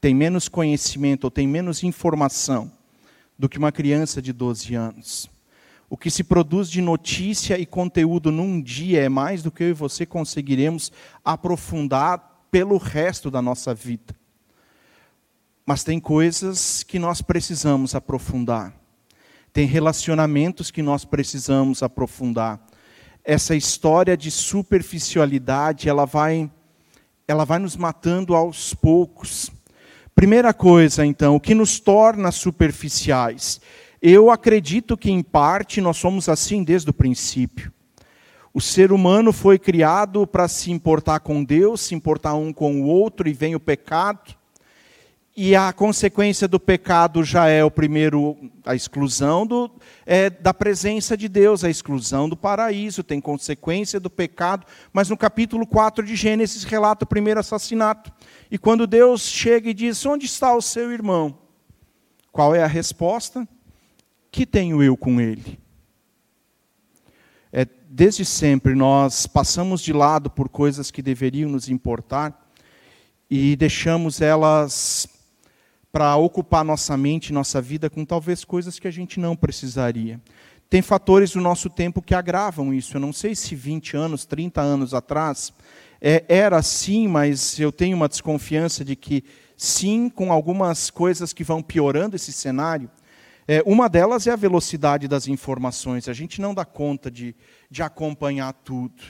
Tem 0.00 0.14
menos 0.14 0.48
conhecimento 0.48 1.24
ou 1.24 1.30
tem 1.30 1.46
menos 1.46 1.82
informação 1.82 2.72
do 3.38 3.48
que 3.48 3.58
uma 3.58 3.72
criança 3.72 4.22
de 4.22 4.32
12 4.32 4.74
anos. 4.74 5.30
O 5.88 5.96
que 5.96 6.10
se 6.10 6.24
produz 6.24 6.70
de 6.70 6.80
notícia 6.80 7.58
e 7.58 7.66
conteúdo 7.66 8.32
num 8.32 8.60
dia 8.60 9.02
é 9.02 9.08
mais 9.08 9.42
do 9.42 9.50
que 9.50 9.62
eu 9.62 9.68
e 9.68 9.72
você 9.74 10.06
conseguiremos 10.06 10.90
aprofundar 11.24 12.46
pelo 12.50 12.78
resto 12.78 13.30
da 13.30 13.42
nossa 13.42 13.74
vida. 13.74 14.14
Mas 15.66 15.84
tem 15.84 16.00
coisas 16.00 16.82
que 16.82 16.98
nós 16.98 17.22
precisamos 17.22 17.94
aprofundar. 17.94 18.74
Tem 19.54 19.66
relacionamentos 19.66 20.72
que 20.72 20.82
nós 20.82 21.04
precisamos 21.04 21.80
aprofundar. 21.80 22.60
Essa 23.24 23.54
história 23.54 24.16
de 24.16 24.28
superficialidade, 24.28 25.88
ela 25.88 26.04
vai 26.04 26.50
ela 27.28 27.44
vai 27.44 27.60
nos 27.60 27.76
matando 27.76 28.34
aos 28.34 28.74
poucos. 28.74 29.52
Primeira 30.12 30.52
coisa, 30.52 31.06
então, 31.06 31.36
o 31.36 31.40
que 31.40 31.54
nos 31.54 31.78
torna 31.78 32.32
superficiais? 32.32 33.60
Eu 34.02 34.28
acredito 34.28 34.96
que, 34.96 35.12
em 35.12 35.22
parte, 35.22 35.80
nós 35.80 35.98
somos 35.98 36.28
assim 36.28 36.64
desde 36.64 36.90
o 36.90 36.92
princípio. 36.92 37.72
O 38.52 38.60
ser 38.60 38.90
humano 38.90 39.32
foi 39.32 39.56
criado 39.56 40.26
para 40.26 40.48
se 40.48 40.72
importar 40.72 41.20
com 41.20 41.44
Deus, 41.44 41.80
se 41.80 41.94
importar 41.94 42.34
um 42.34 42.52
com 42.52 42.82
o 42.82 42.86
outro, 42.86 43.28
e 43.28 43.32
vem 43.32 43.54
o 43.54 43.60
pecado. 43.60 44.34
E 45.36 45.56
a 45.56 45.72
consequência 45.72 46.46
do 46.46 46.60
pecado 46.60 47.24
já 47.24 47.48
é 47.48 47.64
o 47.64 47.70
primeiro, 47.70 48.36
a 48.64 48.74
exclusão 48.74 49.44
do, 49.44 49.70
é, 50.06 50.30
da 50.30 50.54
presença 50.54 51.16
de 51.16 51.28
Deus, 51.28 51.64
a 51.64 51.70
exclusão 51.70 52.28
do 52.28 52.36
paraíso, 52.36 53.02
tem 53.02 53.20
consequência 53.20 53.98
do 53.98 54.08
pecado. 54.08 54.64
Mas 54.92 55.08
no 55.08 55.16
capítulo 55.16 55.66
4 55.66 56.06
de 56.06 56.14
Gênesis 56.14 56.62
relata 56.62 57.04
o 57.04 57.08
primeiro 57.08 57.40
assassinato. 57.40 58.12
E 58.50 58.56
quando 58.56 58.86
Deus 58.86 59.22
chega 59.22 59.70
e 59.70 59.74
diz: 59.74 60.06
Onde 60.06 60.26
está 60.26 60.54
o 60.54 60.62
seu 60.62 60.92
irmão? 60.92 61.36
Qual 62.30 62.54
é 62.54 62.62
a 62.62 62.68
resposta? 62.68 63.48
que 64.34 64.44
tenho 64.44 64.82
eu 64.82 64.96
com 64.96 65.20
ele? 65.20 65.60
É, 67.52 67.64
desde 67.88 68.24
sempre 68.24 68.74
nós 68.74 69.28
passamos 69.28 69.80
de 69.80 69.92
lado 69.92 70.28
por 70.28 70.48
coisas 70.48 70.90
que 70.90 71.00
deveriam 71.00 71.48
nos 71.48 71.68
importar 71.68 72.50
e 73.30 73.54
deixamos 73.54 74.20
elas 74.20 75.06
para 75.94 76.16
ocupar 76.16 76.64
nossa 76.64 76.96
mente, 76.96 77.32
nossa 77.32 77.62
vida 77.62 77.88
com 77.88 78.04
talvez 78.04 78.44
coisas 78.44 78.80
que 78.80 78.88
a 78.88 78.90
gente 78.90 79.20
não 79.20 79.36
precisaria. 79.36 80.20
Tem 80.68 80.82
fatores 80.82 81.30
do 81.30 81.40
nosso 81.40 81.70
tempo 81.70 82.02
que 82.02 82.16
agravam 82.16 82.74
isso. 82.74 82.96
Eu 82.96 83.00
não 83.00 83.12
sei 83.12 83.36
se 83.36 83.54
20 83.54 83.96
anos, 83.96 84.26
30 84.26 84.60
anos 84.60 84.92
atrás 84.92 85.52
é, 86.00 86.24
era 86.26 86.56
assim, 86.56 87.06
mas 87.06 87.60
eu 87.60 87.70
tenho 87.70 87.96
uma 87.96 88.08
desconfiança 88.08 88.84
de 88.84 88.96
que 88.96 89.22
sim, 89.56 90.08
com 90.08 90.32
algumas 90.32 90.90
coisas 90.90 91.32
que 91.32 91.44
vão 91.44 91.62
piorando 91.62 92.16
esse 92.16 92.32
cenário. 92.32 92.90
É, 93.46 93.62
uma 93.64 93.88
delas 93.88 94.26
é 94.26 94.32
a 94.32 94.36
velocidade 94.36 95.06
das 95.06 95.28
informações. 95.28 96.08
A 96.08 96.12
gente 96.12 96.40
não 96.40 96.52
dá 96.52 96.64
conta 96.64 97.08
de, 97.08 97.36
de 97.70 97.84
acompanhar 97.84 98.52
tudo. 98.52 99.00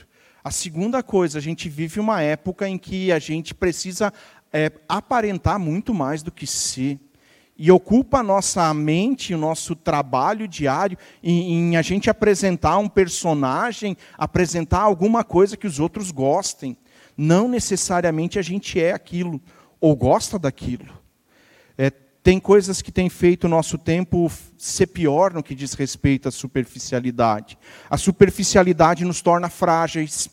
A 0.45 0.51
segunda 0.51 1.03
coisa, 1.03 1.39
a 1.39 1.41
gente 1.41 1.71
vive 1.71 1.99
uma 1.99 2.21
época 2.21 2.69
em 2.69 2.77
que 2.77 3.11
a 3.11 3.19
gente 3.19 3.55
precisa 3.55 4.13
é, 4.55 4.71
aparentar 4.89 5.59
muito 5.59 5.93
mais 5.93 6.23
do 6.23 6.31
que 6.31 6.47
ser. 6.47 7.01
E 7.59 7.71
ocupa 7.73 8.19
a 8.19 8.23
nossa 8.23 8.73
mente, 8.73 9.35
o 9.35 9.39
nosso 9.39 9.75
trabalho 9.75 10.47
diário 10.47 10.97
em, 11.23 11.73
em 11.73 11.77
a 11.77 11.83
gente 11.83 12.09
apresentar 12.09 12.79
um 12.79 12.89
personagem, 12.89 13.97
apresentar 14.17 14.81
alguma 14.81 15.25
coisa 15.25 15.57
que 15.57 15.67
os 15.67 15.81
outros 15.81 16.13
gostem. 16.13 16.77
Não 17.17 17.49
necessariamente 17.49 18.39
a 18.39 18.43
gente 18.43 18.81
é 18.81 18.93
aquilo 18.93 19.41
ou 19.81 19.95
gosta 19.97 20.39
daquilo. 20.39 20.87
É, 21.77 21.91
tem 22.23 22.41
coisas 22.41 22.81
que 22.81 22.91
têm 22.91 23.09
feito 23.09 23.45
o 23.45 23.51
nosso 23.51 23.77
tempo 23.77 24.31
ser 24.57 24.87
pior 24.89 25.33
no 25.33 25.43
que 25.43 25.55
diz 25.55 25.75
respeito 25.75 26.29
à 26.29 26.31
superficialidade. 26.33 27.59
A 27.91 27.97
superficialidade 27.97 29.05
nos 29.05 29.21
torna 29.21 29.49
frágeis. 29.49 30.29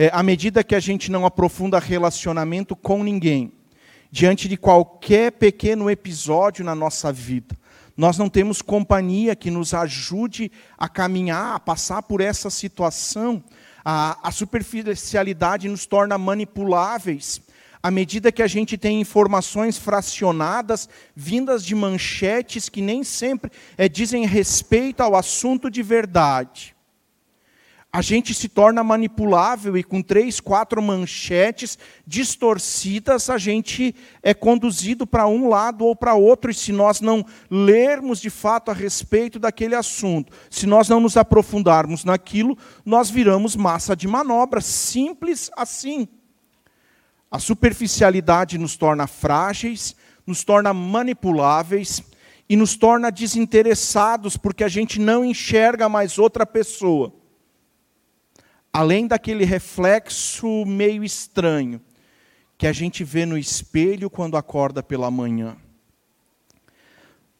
É, 0.00 0.10
à 0.12 0.22
medida 0.22 0.62
que 0.62 0.76
a 0.76 0.80
gente 0.80 1.10
não 1.10 1.26
aprofunda 1.26 1.80
relacionamento 1.80 2.76
com 2.76 3.02
ninguém, 3.02 3.52
diante 4.12 4.48
de 4.48 4.56
qualquer 4.56 5.32
pequeno 5.32 5.90
episódio 5.90 6.64
na 6.64 6.72
nossa 6.72 7.12
vida, 7.12 7.58
nós 7.96 8.16
não 8.16 8.28
temos 8.28 8.62
companhia 8.62 9.34
que 9.34 9.50
nos 9.50 9.74
ajude 9.74 10.52
a 10.78 10.88
caminhar, 10.88 11.56
a 11.56 11.58
passar 11.58 12.00
por 12.02 12.20
essa 12.20 12.48
situação. 12.48 13.42
A, 13.84 14.28
a 14.28 14.30
superficialidade 14.30 15.68
nos 15.68 15.84
torna 15.84 16.16
manipuláveis 16.16 17.42
à 17.82 17.90
medida 17.90 18.30
que 18.30 18.42
a 18.42 18.46
gente 18.46 18.78
tem 18.78 19.00
informações 19.00 19.78
fracionadas, 19.78 20.88
vindas 21.14 21.64
de 21.64 21.74
manchetes 21.74 22.68
que 22.68 22.80
nem 22.80 23.02
sempre 23.02 23.50
é, 23.76 23.88
dizem 23.88 24.24
respeito 24.26 25.00
ao 25.00 25.16
assunto 25.16 25.68
de 25.68 25.82
verdade. 25.82 26.77
A 27.90 28.02
gente 28.02 28.34
se 28.34 28.50
torna 28.50 28.84
manipulável 28.84 29.74
e 29.74 29.82
com 29.82 30.02
três, 30.02 30.40
quatro 30.40 30.82
manchetes 30.82 31.78
distorcidas, 32.06 33.30
a 33.30 33.38
gente 33.38 33.94
é 34.22 34.34
conduzido 34.34 35.06
para 35.06 35.26
um 35.26 35.48
lado 35.48 35.86
ou 35.86 35.96
para 35.96 36.12
outro. 36.12 36.50
E 36.50 36.54
se 36.54 36.70
nós 36.70 37.00
não 37.00 37.24
lermos 37.50 38.20
de 38.20 38.28
fato 38.28 38.70
a 38.70 38.74
respeito 38.74 39.38
daquele 39.38 39.74
assunto, 39.74 40.30
se 40.50 40.66
nós 40.66 40.86
não 40.86 41.00
nos 41.00 41.16
aprofundarmos 41.16 42.04
naquilo, 42.04 42.58
nós 42.84 43.08
viramos 43.08 43.56
massa 43.56 43.96
de 43.96 44.06
manobra. 44.06 44.60
Simples 44.60 45.50
assim. 45.56 46.06
A 47.30 47.38
superficialidade 47.38 48.58
nos 48.58 48.76
torna 48.76 49.06
frágeis, 49.06 49.96
nos 50.26 50.44
torna 50.44 50.74
manipuláveis 50.74 52.02
e 52.46 52.54
nos 52.54 52.76
torna 52.76 53.10
desinteressados 53.10 54.36
porque 54.36 54.62
a 54.62 54.68
gente 54.68 55.00
não 55.00 55.24
enxerga 55.24 55.88
mais 55.88 56.18
outra 56.18 56.44
pessoa. 56.44 57.17
Além 58.72 59.06
daquele 59.06 59.44
reflexo 59.44 60.64
meio 60.64 61.02
estranho 61.02 61.80
que 62.56 62.66
a 62.66 62.72
gente 62.72 63.04
vê 63.04 63.24
no 63.24 63.38
espelho 63.38 64.10
quando 64.10 64.36
acorda 64.36 64.82
pela 64.82 65.10
manhã. 65.10 65.56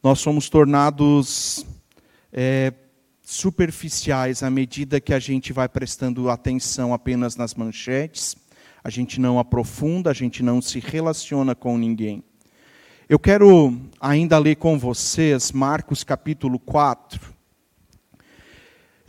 Nós 0.02 0.20
somos 0.20 0.48
tornados 0.48 1.66
é, 2.32 2.72
superficiais 3.22 4.42
à 4.42 4.50
medida 4.50 5.00
que 5.00 5.12
a 5.12 5.18
gente 5.18 5.52
vai 5.52 5.68
prestando 5.68 6.30
atenção 6.30 6.94
apenas 6.94 7.36
nas 7.36 7.54
manchetes 7.54 8.36
a 8.82 8.90
gente 8.90 9.20
não 9.20 9.38
aprofunda, 9.38 10.10
a 10.10 10.14
gente 10.14 10.42
não 10.42 10.62
se 10.62 10.80
relaciona 10.80 11.54
com 11.54 11.76
ninguém. 11.76 12.24
Eu 13.08 13.18
quero 13.18 13.78
ainda 14.00 14.38
ler 14.38 14.56
com 14.56 14.78
vocês 14.78 15.52
Marcos 15.52 16.04
capítulo 16.04 16.58
4. 16.58 17.34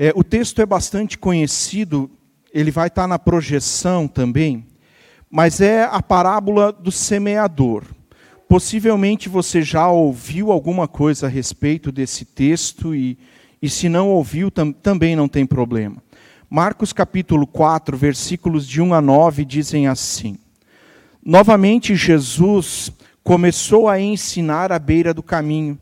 É, 0.02 0.14
o 0.16 0.24
texto 0.24 0.62
é 0.62 0.66
bastante 0.66 1.18
conhecido, 1.18 2.10
ele 2.54 2.72
vai 2.72 2.88
estar 2.88 3.06
na 3.06 3.20
projeção 3.20 4.08
também, 4.08 4.66
mas 5.30 5.60
é 5.60 5.84
a 5.84 6.02
parábola 6.02 6.72
do 6.72 6.90
semeador. 6.90 7.84
Possivelmente 8.48 9.28
você 9.28 9.62
já 9.62 9.90
ouviu 9.90 10.54
alguma 10.54 10.88
coisa 10.88 11.26
a 11.26 11.30
respeito 11.30 11.92
desse 11.92 12.24
texto, 12.24 12.96
e, 12.96 13.18
e 13.62 13.70
se 13.70 13.90
não 13.90 14.08
ouviu, 14.08 14.50
tam, 14.50 14.72
também 14.72 15.18
não 15.18 15.28
tem 15.28 15.46
problema. 15.46 16.02
Marcos 16.50 16.94
capítulo 16.94 17.46
4, 17.46 17.98
versículos 17.98 18.66
de 18.66 18.82
1 18.82 18.94
a 18.94 19.02
9 19.02 19.44
dizem 19.44 19.86
assim: 19.86 20.40
Novamente 21.22 21.94
Jesus 21.94 22.90
começou 23.22 23.90
a 23.90 24.00
ensinar 24.00 24.72
à 24.72 24.80
beira 24.80 25.14
do 25.14 25.22
caminho. 25.22 25.78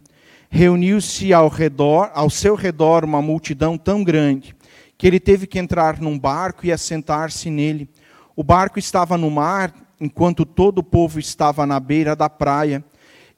Reuniu-se 0.49 1.33
ao 1.33 1.49
redor, 1.49 2.09
ao 2.13 2.29
seu 2.29 2.55
redor 2.55 3.03
uma 3.03 3.21
multidão 3.21 3.77
tão 3.77 4.03
grande 4.03 4.55
que 4.97 5.05
ele 5.05 5.19
teve 5.19 5.45
que 5.45 5.59
entrar 5.59 6.01
num 6.01 6.17
barco 6.17 6.65
e 6.65 6.71
assentar-se 6.71 7.49
nele. 7.49 7.87
O 8.35 8.43
barco 8.43 8.79
estava 8.79 9.17
no 9.17 9.29
mar, 9.29 9.73
enquanto 9.99 10.45
todo 10.45 10.79
o 10.79 10.83
povo 10.83 11.19
estava 11.19 11.65
na 11.65 11.79
beira 11.79 12.15
da 12.15 12.29
praia. 12.29 12.83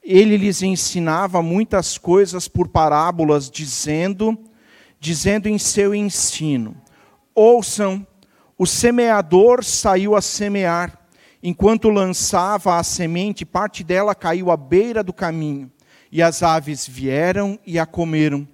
Ele 0.02 0.36
lhes 0.36 0.62
ensinava 0.62 1.42
muitas 1.42 1.98
coisas 1.98 2.48
por 2.48 2.68
parábolas, 2.68 3.50
dizendo, 3.50 4.38
dizendo 4.98 5.48
em 5.48 5.58
seu 5.58 5.94
ensino: 5.94 6.74
Ouçam, 7.34 8.06
o 8.56 8.66
semeador 8.66 9.62
saiu 9.62 10.14
a 10.14 10.22
semear. 10.22 10.98
Enquanto 11.42 11.88
lançava 11.88 12.76
a 12.76 12.82
semente, 12.82 13.46
parte 13.46 13.82
dela 13.82 14.14
caiu 14.14 14.50
à 14.50 14.56
beira 14.56 15.02
do 15.02 15.12
caminho, 15.12 15.70
e 16.10 16.22
as 16.22 16.42
aves 16.42 16.86
vieram 16.86 17.58
e 17.66 17.78
a 17.78 17.86
comeram. 17.86 18.46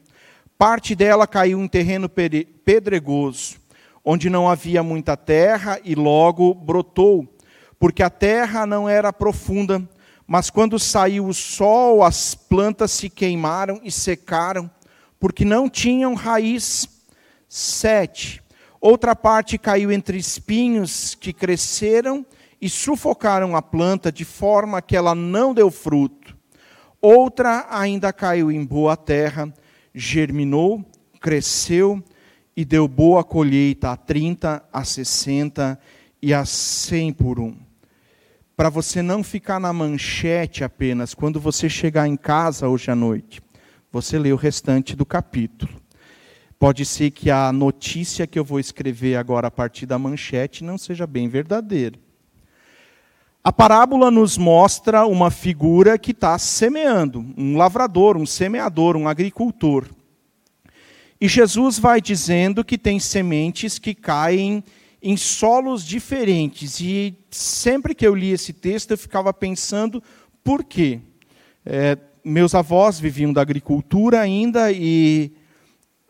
Parte 0.59 0.95
dela 0.95 1.27
caiu 1.27 1.61
em 1.61 1.69
terreno 1.69 2.09
pedregoso. 2.09 3.57
onde 4.09 4.31
não 4.31 4.49
havia 4.49 4.85
muita 4.85 5.17
terra, 5.17 5.81
e 5.83 5.97
logo 5.97 6.55
brotou, 6.55 7.27
porque 7.77 8.05
a 8.05 8.09
terra 8.09 8.65
não 8.65 8.89
era 8.89 9.13
profunda. 9.13 9.83
Mas 10.25 10.49
quando 10.49 10.79
saiu 10.79 11.27
o 11.27 11.35
sol, 11.35 12.05
as 12.05 12.33
plantas 12.33 12.93
se 12.93 13.11
queimaram 13.11 13.81
e 13.83 13.91
secaram, 13.91 14.71
porque 15.19 15.45
não 15.45 15.69
tinham 15.69 16.15
raiz. 16.15 16.89
Sete. 17.49 18.41
Outra 18.81 19.17
parte 19.17 19.59
caiu 19.59 19.91
entre 19.91 20.19
espinhos 20.19 21.17
que 21.17 21.33
cresceram 21.33 22.25
e 22.61 22.69
sufocaram 22.69 23.57
a 23.57 23.63
planta, 23.63 24.13
de 24.13 24.25
forma 24.25 24.81
que 24.81 24.97
ela 24.97 25.17
não 25.17 25.53
deu 25.53 25.69
fruto. 25.69 26.36
Outra 27.09 27.69
ainda 27.71 28.13
caiu 28.13 28.51
em 28.51 28.65
boa 28.65 28.97
terra, 28.97 29.55
germinou, 29.95 30.85
cresceu 31.21 32.03
e 32.57 32.65
deu 32.65 32.89
boa 32.89 33.23
colheita 33.23 33.93
a 33.93 33.97
30, 33.97 34.65
a 34.73 34.83
60 34.83 35.79
e 36.21 36.35
a 36.35 36.45
100 36.45 37.13
por 37.13 37.39
um. 37.39 37.57
Para 38.57 38.69
você 38.69 39.03
não 39.03 39.23
ficar 39.23 39.61
na 39.61 39.73
manchete 39.73 40.65
apenas, 40.65 41.15
quando 41.15 41.39
você 41.39 41.69
chegar 41.69 42.09
em 42.09 42.17
casa 42.17 42.69
hoje 42.69 42.91
à 42.91 42.97
noite, 42.97 43.41
você 43.93 44.19
lê 44.19 44.33
o 44.33 44.37
restante 44.37 44.97
do 44.97 45.07
capítulo. 45.07 45.81
Pode 46.59 46.85
ser 46.85 47.13
que 47.13 47.31
a 47.31 47.53
notícia 47.53 48.27
que 48.27 48.37
eu 48.37 48.45
vou 48.45 48.59
escrever 48.59 49.15
agora 49.15 49.47
a 49.47 49.51
partir 49.53 49.87
da 49.87 49.97
manchete 49.97 50.65
não 50.65 50.77
seja 50.77 51.07
bem 51.07 51.29
verdadeira. 51.29 52.01
A 53.47 53.53
parábola 53.53 54.11
nos 54.11 54.37
mostra 54.37 55.07
uma 55.07 55.31
figura 55.31 55.97
que 55.97 56.11
está 56.11 56.37
semeando, 56.37 57.25
um 57.38 57.57
lavrador, 57.57 58.17
um 58.17 58.26
semeador, 58.26 58.97
um 58.97 59.07
agricultor. 59.07 59.87
E 61.21 61.29
Jesus 61.29 61.79
vai 61.79 62.00
dizendo 62.00 62.65
que 62.65 62.76
tem 62.76 62.99
sementes 62.99 63.79
que 63.79 63.95
caem 63.95 64.65
em 65.00 65.17
solos 65.17 65.85
diferentes. 65.85 66.81
E 66.81 67.17
sempre 67.31 67.95
que 67.95 68.05
eu 68.05 68.17
li 68.17 68.33
esse 68.33 68.53
texto, 68.53 68.91
eu 68.91 68.99
ficava 68.99 69.33
pensando 69.33 70.03
por 70.43 70.65
quê? 70.65 70.99
É, 71.65 71.97
meus 72.25 72.53
avós 72.53 72.99
viviam 72.99 73.33
da 73.33 73.43
agricultura 73.43 74.23
ainda 74.23 74.73
e 74.73 75.31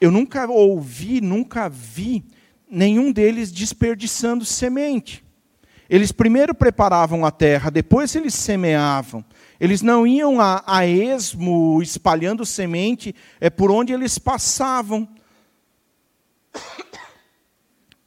eu 0.01 0.11
nunca 0.11 0.51
ouvi, 0.51 1.21
nunca 1.21 1.69
vi 1.69 2.25
nenhum 2.67 3.13
deles 3.13 3.53
desperdiçando 3.53 4.43
semente. 4.43 5.26
Eles 5.89 6.11
primeiro 6.11 6.55
preparavam 6.55 7.25
a 7.25 7.31
terra, 7.31 7.71
depois 7.71 8.15
eles 8.17 8.35
semeavam. 8.35 9.25
Eles 9.59 9.83
não 9.83 10.07
iam 10.07 10.41
a, 10.41 10.63
a 10.67 10.87
esmo 10.87 11.81
espalhando 11.81 12.45
semente 12.45 13.15
é 13.41 13.49
por 13.49 13.71
onde 13.71 13.93
eles 13.93 14.19
passavam. 14.19 15.09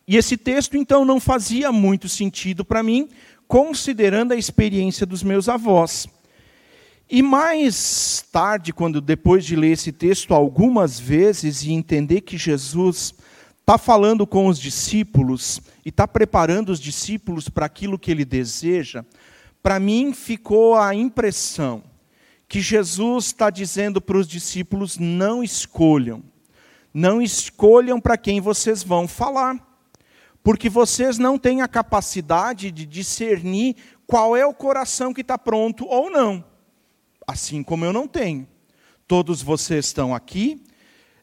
E 0.07 0.17
esse 0.17 0.35
texto 0.35 0.75
então 0.75 1.05
não 1.05 1.19
fazia 1.19 1.71
muito 1.71 2.09
sentido 2.09 2.65
para 2.65 2.83
mim, 2.83 3.09
considerando 3.47 4.33
a 4.33 4.35
experiência 4.35 5.05
dos 5.05 5.23
meus 5.23 5.47
avós. 5.47 6.07
E 7.09 7.23
mais 7.23 8.23
tarde, 8.31 8.71
quando 8.71 9.01
depois 9.01 9.43
de 9.43 9.55
ler 9.55 9.71
esse 9.71 9.91
texto 9.91 10.33
algumas 10.33 10.99
vezes 10.99 11.63
e 11.63 11.71
entender 11.71 12.21
que 12.21 12.37
Jesus 12.37 13.15
está 13.69 13.77
falando 13.77 14.25
com 14.25 14.47
os 14.47 14.57
discípulos 14.57 15.61
e 15.85 15.89
está 15.89 16.07
preparando 16.07 16.69
os 16.69 16.79
discípulos 16.79 17.49
para 17.49 17.67
aquilo 17.67 17.99
que 17.99 18.09
ele 18.09 18.25
deseja, 18.25 19.05
para 19.61 19.79
mim 19.79 20.11
ficou 20.11 20.73
a 20.73 20.95
impressão 20.95 21.83
que 22.47 22.61
Jesus 22.61 23.25
está 23.25 23.51
dizendo 23.51 24.01
para 24.01 24.17
os 24.17 24.27
discípulos: 24.27 24.97
não 24.97 25.43
escolham, 25.43 26.23
não 26.91 27.21
escolham 27.21 28.01
para 28.01 28.17
quem 28.17 28.41
vocês 28.41 28.81
vão 28.81 29.07
falar, 29.07 29.63
porque 30.41 30.67
vocês 30.67 31.19
não 31.19 31.37
têm 31.37 31.61
a 31.61 31.67
capacidade 31.67 32.71
de 32.71 32.87
discernir 32.87 33.75
qual 34.07 34.35
é 34.35 34.43
o 34.43 34.51
coração 34.51 35.13
que 35.13 35.21
está 35.21 35.37
pronto 35.37 35.85
ou 35.85 36.09
não, 36.09 36.43
assim 37.27 37.61
como 37.61 37.85
eu 37.85 37.93
não 37.93 38.07
tenho. 38.07 38.47
Todos 39.07 39.43
vocês 39.43 39.85
estão 39.85 40.15
aqui, 40.15 40.59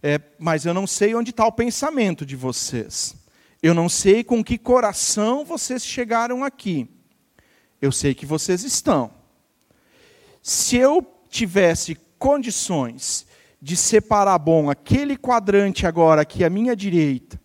é, 0.02 0.20
mas 0.38 0.66
eu 0.66 0.74
não 0.74 0.86
sei 0.86 1.14
onde 1.14 1.30
está 1.30 1.46
o 1.46 1.52
pensamento 1.52 2.24
de 2.24 2.36
vocês. 2.36 3.16
Eu 3.62 3.74
não 3.74 3.88
sei 3.88 4.22
com 4.22 4.44
que 4.44 4.58
coração 4.58 5.44
vocês 5.44 5.84
chegaram 5.84 6.44
aqui. 6.44 6.88
Eu 7.80 7.90
sei 7.90 8.14
que 8.14 8.26
vocês 8.26 8.62
estão. 8.62 9.10
Se 10.42 10.76
eu 10.76 11.04
tivesse 11.28 11.96
condições 12.18 13.26
de 13.60 13.76
separar 13.76 14.38
bom 14.38 14.70
aquele 14.70 15.16
quadrante 15.16 15.86
agora 15.86 16.22
aqui 16.22 16.44
à 16.44 16.50
minha 16.50 16.76
direita, 16.76 17.40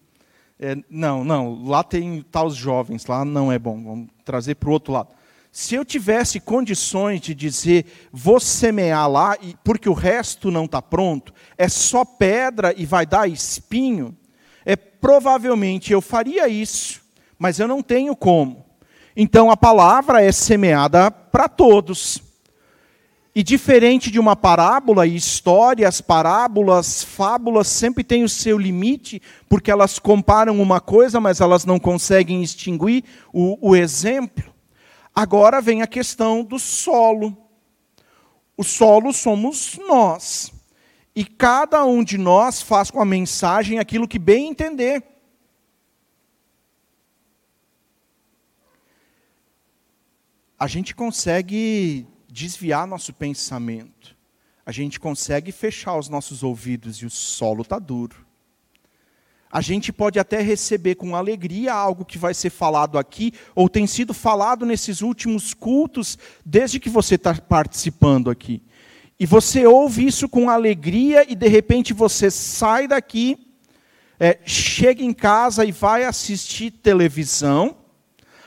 é, 0.59 0.75
não, 0.89 1.23
não, 1.23 1.63
lá 1.63 1.83
tem 1.83 2.21
tá 2.21 2.43
os 2.43 2.55
jovens, 2.55 3.07
lá 3.07 3.25
não 3.25 3.51
é 3.51 3.57
bom, 3.57 3.83
vamos 3.83 4.09
trazer 4.23 4.55
para 4.55 4.69
o 4.69 4.73
outro 4.73 4.93
lado. 4.93 5.09
Se 5.51 5.75
eu 5.75 5.83
tivesse 5.83 6.39
condições 6.39 7.19
de 7.19 7.35
dizer, 7.35 7.85
vou 8.09 8.39
semear 8.39 9.09
lá, 9.09 9.37
porque 9.65 9.89
o 9.89 9.93
resto 9.93 10.49
não 10.49 10.63
está 10.63 10.81
pronto, 10.81 11.33
é 11.57 11.67
só 11.67 12.05
pedra 12.05 12.73
e 12.77 12.85
vai 12.85 13.05
dar 13.05 13.27
espinho, 13.27 14.15
é, 14.65 14.77
provavelmente 14.77 15.91
eu 15.91 15.99
faria 15.99 16.47
isso, 16.47 17.01
mas 17.37 17.59
eu 17.59 17.67
não 17.67 17.83
tenho 17.83 18.15
como. 18.15 18.65
Então 19.13 19.51
a 19.51 19.57
palavra 19.57 20.23
é 20.23 20.31
semeada 20.31 21.11
para 21.11 21.49
todos. 21.49 22.23
E 23.35 23.43
diferente 23.43 24.09
de 24.09 24.19
uma 24.19 24.37
parábola 24.37 25.05
e 25.05 25.15
histórias, 25.15 25.99
parábolas, 25.99 27.03
fábulas 27.03 27.67
sempre 27.67 28.05
têm 28.05 28.23
o 28.23 28.29
seu 28.29 28.57
limite, 28.57 29.21
porque 29.49 29.71
elas 29.71 29.99
comparam 29.99 30.61
uma 30.61 30.79
coisa, 30.79 31.19
mas 31.19 31.41
elas 31.41 31.65
não 31.65 31.77
conseguem 31.77 32.41
extinguir 32.41 33.03
o, 33.33 33.69
o 33.69 33.75
exemplo. 33.75 34.51
Agora 35.13 35.61
vem 35.61 35.81
a 35.81 35.87
questão 35.87 36.43
do 36.43 36.57
solo. 36.57 37.37
O 38.55 38.63
solo 38.63 39.11
somos 39.11 39.77
nós. 39.87 40.51
E 41.15 41.25
cada 41.25 41.83
um 41.85 42.03
de 42.03 42.17
nós 42.17 42.61
faz 42.61 42.89
com 42.89 43.01
a 43.01 43.05
mensagem 43.05 43.79
aquilo 43.79 44.07
que 44.07 44.17
bem 44.17 44.49
entender. 44.49 45.03
A 50.57 50.67
gente 50.67 50.95
consegue 50.95 52.07
desviar 52.29 52.87
nosso 52.87 53.13
pensamento. 53.13 54.15
A 54.65 54.71
gente 54.71 54.99
consegue 54.99 55.51
fechar 55.51 55.97
os 55.97 56.07
nossos 56.07 56.43
ouvidos 56.43 56.97
e 56.97 57.05
o 57.05 57.09
solo 57.09 57.63
está 57.63 57.77
duro 57.79 58.30
a 59.51 59.59
gente 59.59 59.91
pode 59.91 60.17
até 60.17 60.41
receber 60.41 60.95
com 60.95 61.15
alegria 61.15 61.73
algo 61.73 62.05
que 62.05 62.17
vai 62.17 62.33
ser 62.33 62.49
falado 62.49 62.97
aqui, 62.97 63.33
ou 63.53 63.67
tem 63.67 63.85
sido 63.85 64.13
falado 64.13 64.65
nesses 64.65 65.01
últimos 65.01 65.53
cultos, 65.53 66.17
desde 66.45 66.79
que 66.79 66.89
você 66.89 67.15
está 67.15 67.33
participando 67.33 68.29
aqui. 68.29 68.61
E 69.19 69.25
você 69.25 69.67
ouve 69.67 70.07
isso 70.07 70.29
com 70.29 70.49
alegria, 70.49 71.29
e 71.29 71.35
de 71.35 71.47
repente 71.47 71.93
você 71.93 72.31
sai 72.31 72.87
daqui, 72.87 73.37
é, 74.17 74.39
chega 74.45 75.03
em 75.03 75.13
casa 75.13 75.65
e 75.65 75.71
vai 75.71 76.05
assistir 76.05 76.71
televisão. 76.71 77.75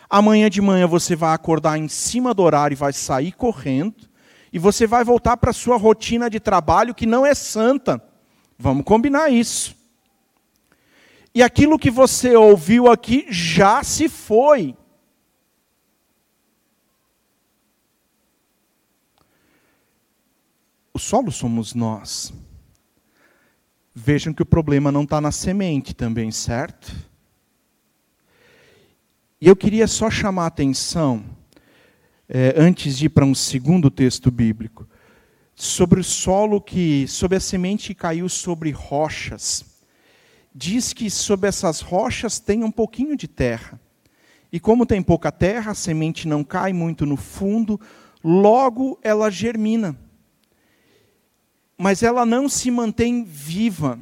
Amanhã 0.08 0.48
de 0.48 0.62
manhã 0.62 0.86
você 0.86 1.14
vai 1.14 1.34
acordar 1.34 1.78
em 1.78 1.88
cima 1.88 2.32
do 2.32 2.42
horário 2.42 2.74
e 2.74 2.76
vai 2.76 2.92
sair 2.92 3.32
correndo. 3.32 4.08
E 4.52 4.58
você 4.58 4.86
vai 4.86 5.04
voltar 5.04 5.36
para 5.36 5.50
a 5.50 5.54
sua 5.54 5.76
rotina 5.76 6.30
de 6.30 6.38
trabalho 6.38 6.94
que 6.94 7.06
não 7.06 7.26
é 7.26 7.34
santa. 7.34 8.00
Vamos 8.56 8.84
combinar 8.84 9.28
isso. 9.30 9.83
E 11.34 11.42
aquilo 11.42 11.78
que 11.78 11.90
você 11.90 12.36
ouviu 12.36 12.88
aqui 12.88 13.26
já 13.28 13.82
se 13.82 14.08
foi. 14.08 14.76
O 20.92 20.98
solo 20.98 21.32
somos 21.32 21.74
nós. 21.74 22.32
Vejam 23.92 24.32
que 24.32 24.42
o 24.42 24.46
problema 24.46 24.92
não 24.92 25.02
está 25.02 25.20
na 25.20 25.32
semente 25.32 25.92
também, 25.92 26.30
certo? 26.30 26.94
E 29.40 29.48
eu 29.48 29.56
queria 29.56 29.88
só 29.88 30.08
chamar 30.08 30.44
a 30.44 30.46
atenção, 30.46 31.24
é, 32.28 32.54
antes 32.56 32.96
de 32.96 33.06
ir 33.06 33.08
para 33.08 33.24
um 33.24 33.34
segundo 33.34 33.90
texto 33.90 34.30
bíblico, 34.30 34.88
sobre 35.52 35.98
o 35.98 36.04
solo 36.04 36.60
que, 36.60 37.08
sobre 37.08 37.36
a 37.36 37.40
semente 37.40 37.88
que 37.88 37.94
caiu 37.94 38.28
sobre 38.28 38.70
rochas 38.70 39.73
diz 40.54 40.92
que 40.92 41.10
sobre 41.10 41.48
essas 41.48 41.80
rochas 41.80 42.38
tem 42.38 42.62
um 42.62 42.70
pouquinho 42.70 43.16
de 43.16 43.26
terra. 43.26 43.80
E 44.52 44.60
como 44.60 44.86
tem 44.86 45.02
pouca 45.02 45.32
terra, 45.32 45.72
a 45.72 45.74
semente 45.74 46.28
não 46.28 46.44
cai 46.44 46.72
muito 46.72 47.04
no 47.04 47.16
fundo, 47.16 47.80
logo 48.22 48.96
ela 49.02 49.28
germina. 49.30 49.98
Mas 51.76 52.04
ela 52.04 52.24
não 52.24 52.48
se 52.48 52.70
mantém 52.70 53.24
viva, 53.24 53.98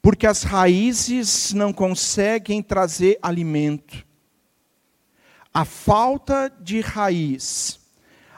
porque 0.00 0.26
as 0.26 0.44
raízes 0.44 1.52
não 1.52 1.74
conseguem 1.74 2.62
trazer 2.62 3.18
alimento. 3.20 4.06
A 5.52 5.66
falta 5.66 6.50
de 6.60 6.80
raiz, 6.80 7.78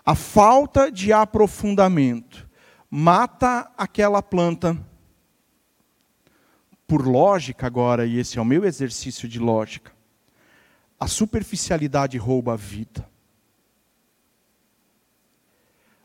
a 0.04 0.16
falta 0.16 0.90
de 0.90 1.12
aprofundamento, 1.12 2.48
mata 2.90 3.70
aquela 3.78 4.20
planta 4.20 4.76
por 6.90 7.06
lógica 7.06 7.68
agora, 7.68 8.04
e 8.04 8.18
esse 8.18 8.36
é 8.36 8.42
o 8.42 8.44
meu 8.44 8.64
exercício 8.64 9.28
de 9.28 9.38
lógica, 9.38 9.92
a 10.98 11.06
superficialidade 11.06 12.18
rouba 12.18 12.54
a 12.54 12.56
vida. 12.56 13.08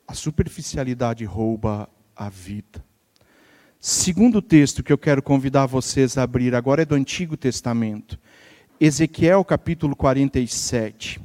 A 0.08 0.14
superficialidade 0.14 1.26
rouba 1.26 1.90
a 2.16 2.30
vida. 2.30 2.86
Segundo 3.80 4.44
texto 4.44 4.84
que 4.84 4.94
eu 4.94 4.98
quero 5.00 5.24
convidar 5.24 5.66
vocês 5.66 6.20
a 6.20 6.22
abrir 6.22 6.54
agora 6.54 6.84
é 6.84 6.86
do 6.86 6.94
Antigo 6.94 7.36
Testamento. 7.36 8.20
Ezequiel 8.80 9.44
capítulo 9.44 9.96
47. 9.96 11.20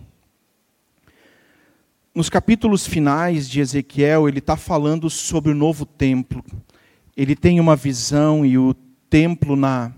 Nos 2.15 2.31
capítulos 2.31 2.87
finais 2.87 3.47
de 3.47 3.61
Ezequiel, 3.61 4.27
ele 4.27 4.39
está 4.39 4.57
falando 4.57 5.11
sobre 5.11 5.53
o 5.53 5.55
novo 5.55 5.85
templo. 5.85 6.43
Ele 7.15 7.37
tem 7.37 7.61
uma 7.61 7.77
visão 7.77 8.47
e 8.47 8.57
o 8.57 8.75
templo 9.11 9.57
na 9.57 9.93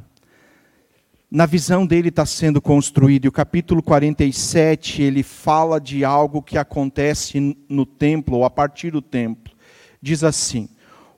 na 1.35 1.47
visão 1.47 1.87
dele 1.87 2.11
está 2.11 2.27
sendo 2.27 2.61
construído. 2.61 3.25
E 3.25 3.29
o 3.29 3.33
capítulo 3.33 3.83
47, 3.83 5.01
ele 5.01 5.23
fala 5.23 5.81
de 5.81 6.05
algo 6.05 6.43
que 6.43 6.59
acontece 6.59 7.57
no 7.71 7.87
templo, 7.87 8.37
ou 8.37 8.45
a 8.45 8.51
partir 8.51 8.91
do 8.91 9.01
templo. 9.01 9.55
Diz 10.01 10.23
assim: 10.23 10.69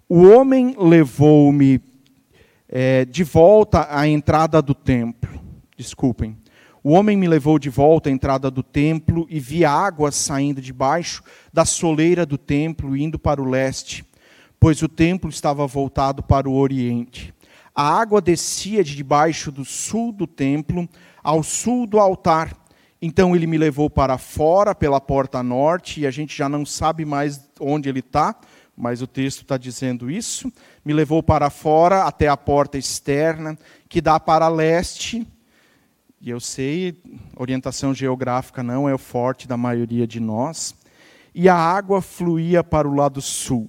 O 0.08 0.22
homem 0.22 0.76
levou-me 0.78 1.82
é, 2.68 3.04
de 3.04 3.24
volta 3.24 3.88
à 3.90 4.06
entrada 4.06 4.62
do 4.62 4.72
templo. 4.72 5.40
Desculpem. 5.76 6.36
O 6.80 6.92
homem 6.92 7.16
me 7.16 7.26
levou 7.26 7.58
de 7.58 7.68
volta 7.68 8.08
à 8.08 8.12
entrada 8.12 8.48
do 8.52 8.62
templo 8.62 9.26
e 9.28 9.40
vi 9.40 9.64
águas 9.64 10.14
saindo 10.14 10.60
debaixo 10.60 11.24
da 11.52 11.64
soleira 11.64 12.24
do 12.24 12.38
templo, 12.38 12.96
indo 12.96 13.18
para 13.18 13.42
o 13.42 13.48
leste, 13.48 14.04
pois 14.60 14.80
o 14.80 14.88
templo 14.88 15.28
estava 15.28 15.66
voltado 15.66 16.22
para 16.22 16.48
o 16.48 16.54
oriente. 16.54 17.33
A 17.74 17.98
água 17.98 18.20
descia 18.20 18.84
de 18.84 18.94
debaixo 18.94 19.50
do 19.50 19.64
sul 19.64 20.12
do 20.12 20.28
templo 20.28 20.88
ao 21.24 21.42
sul 21.42 21.88
do 21.88 21.98
altar. 21.98 22.56
Então 23.02 23.34
ele 23.34 23.48
me 23.48 23.58
levou 23.58 23.90
para 23.90 24.16
fora 24.16 24.74
pela 24.76 25.00
porta 25.00 25.42
norte, 25.42 26.00
e 26.00 26.06
a 26.06 26.10
gente 26.10 26.36
já 26.36 26.48
não 26.48 26.64
sabe 26.64 27.04
mais 27.04 27.50
onde 27.58 27.88
ele 27.88 27.98
está, 27.98 28.36
mas 28.76 29.02
o 29.02 29.08
texto 29.08 29.42
está 29.42 29.58
dizendo 29.58 30.08
isso. 30.08 30.52
Me 30.84 30.92
levou 30.92 31.20
para 31.20 31.50
fora 31.50 32.04
até 32.04 32.28
a 32.28 32.36
porta 32.36 32.78
externa, 32.78 33.58
que 33.88 34.00
dá 34.00 34.20
para 34.20 34.46
leste. 34.48 35.26
E 36.20 36.30
eu 36.30 36.38
sei, 36.38 36.96
orientação 37.36 37.92
geográfica 37.92 38.62
não 38.62 38.88
é 38.88 38.94
o 38.94 38.98
forte 38.98 39.48
da 39.48 39.56
maioria 39.56 40.06
de 40.06 40.20
nós. 40.20 40.76
E 41.34 41.48
a 41.48 41.56
água 41.56 42.00
fluía 42.00 42.62
para 42.62 42.88
o 42.88 42.94
lado 42.94 43.20
sul. 43.20 43.68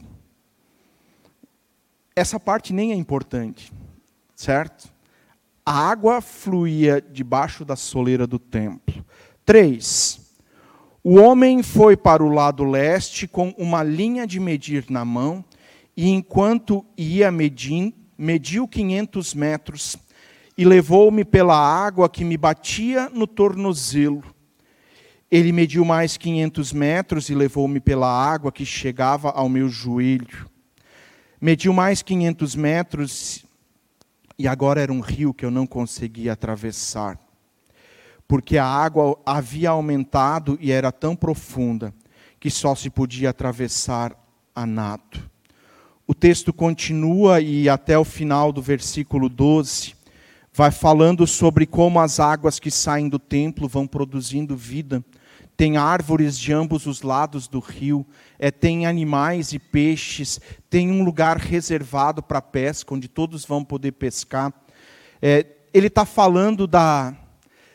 Essa 2.16 2.40
parte 2.40 2.72
nem 2.72 2.92
é 2.92 2.96
importante 2.96 3.74
certo? 4.36 4.94
A 5.66 5.90
água 5.90 6.22
fluía 6.22 7.02
debaixo 7.02 7.66
da 7.66 7.76
soleira 7.76 8.28
do 8.28 8.38
templo. 8.38 9.04
Três. 9.46 10.20
O 11.04 11.16
homem 11.16 11.64
foi 11.64 11.96
para 11.96 12.24
o 12.24 12.30
lado 12.30 12.64
leste 12.64 13.28
com 13.28 13.50
uma 13.58 13.82
linha 13.82 14.28
de 14.28 14.40
medir 14.40 14.86
na 14.90 15.06
mão, 15.06 15.44
e 15.96 16.10
enquanto 16.10 16.86
ia 16.98 17.32
medindo, 17.32 17.96
mediu 18.18 18.68
500 18.68 19.34
metros, 19.34 19.98
e 20.58 20.66
levou-me 20.66 21.24
pela 21.26 21.58
água 21.58 22.10
que 22.10 22.24
me 22.24 22.38
batia 22.38 23.10
no 23.10 23.28
tornozelo. 23.28 24.24
Ele 25.30 25.52
mediu 25.52 25.84
mais 25.84 26.18
500 26.18 26.74
metros 26.74 27.30
e 27.30 27.36
levou-me 27.36 27.80
pela 27.80 28.08
água 28.08 28.52
que 28.52 28.66
chegava 28.66 29.32
ao 29.32 29.50
meu 29.50 29.68
joelho. 29.68 30.50
Mediu 31.42 31.74
mais 31.74 32.02
500 32.02 32.56
metros 32.56 33.46
e 34.38 34.48
agora 34.48 34.82
era 34.82 34.92
um 34.92 35.00
rio 35.00 35.34
que 35.34 35.46
eu 35.46 35.52
não 35.52 35.66
conseguia 35.66 36.34
atravessar, 36.34 37.20
porque 38.28 38.58
a 38.58 38.66
água 38.66 39.18
havia 39.26 39.70
aumentado 39.70 40.58
e 40.62 40.72
era 40.72 40.92
tão 40.92 41.16
profunda 41.16 41.94
que 42.40 42.50
só 42.50 42.76
se 42.76 42.90
podia 42.90 43.30
atravessar 43.30 44.16
a 44.54 44.66
nado. 44.66 45.30
O 46.08 46.14
texto 46.14 46.54
continua 46.54 47.42
e 47.42 47.68
até 47.68 47.98
o 47.98 48.04
final 48.04 48.52
do 48.52 48.62
versículo 48.62 49.28
12 49.28 49.96
vai 50.54 50.72
falando 50.72 51.26
sobre 51.26 51.66
como 51.66 52.00
as 52.00 52.20
águas 52.20 52.60
que 52.60 52.70
saem 52.70 53.10
do 53.10 53.20
templo 53.20 53.68
vão 53.68 53.88
produzindo 53.88 54.56
vida 54.56 55.04
tem 55.58 55.78
árvores 55.78 56.38
de 56.38 56.52
ambos 56.52 56.86
os 56.86 57.02
lados 57.02 57.48
do 57.48 57.60
rio, 57.60 58.06
é, 58.38 58.52
tem 58.52 58.86
animais 58.86 59.54
e 59.54 59.60
peixes, 59.60 60.40
tem 60.70 60.92
um 60.92 61.04
lugar 61.04 61.38
reservado 61.38 62.22
para 62.22 62.42
pesca, 62.42 62.94
onde 62.94 63.08
todos 63.08 63.46
vão 63.46 63.64
poder 63.64 63.94
pescar. 63.94 64.54
É, 65.22 65.46
ele 65.74 65.88
está 65.88 66.06
falando 66.06 66.68
da, 66.68 67.16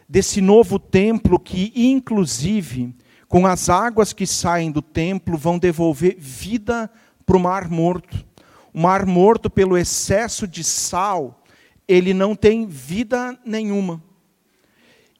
desse 0.08 0.40
novo 0.40 0.78
templo 0.78 1.38
que, 1.38 1.72
inclusive, 1.74 2.94
com 3.28 3.46
as 3.46 3.68
águas 3.68 4.12
que 4.12 4.26
saem 4.26 4.70
do 4.70 4.82
templo, 4.82 5.38
vão 5.38 5.58
devolver 5.58 6.16
vida 6.18 6.90
para 7.24 7.36
o 7.36 7.40
mar 7.40 7.70
morto. 7.70 8.26
O 8.74 8.80
mar 8.80 9.06
morto, 9.06 9.48
pelo 9.48 9.78
excesso 9.78 10.46
de 10.46 10.62
sal, 10.62 11.42
ele 11.88 12.12
não 12.12 12.34
tem 12.34 12.66
vida 12.66 13.38
nenhuma. 13.44 14.02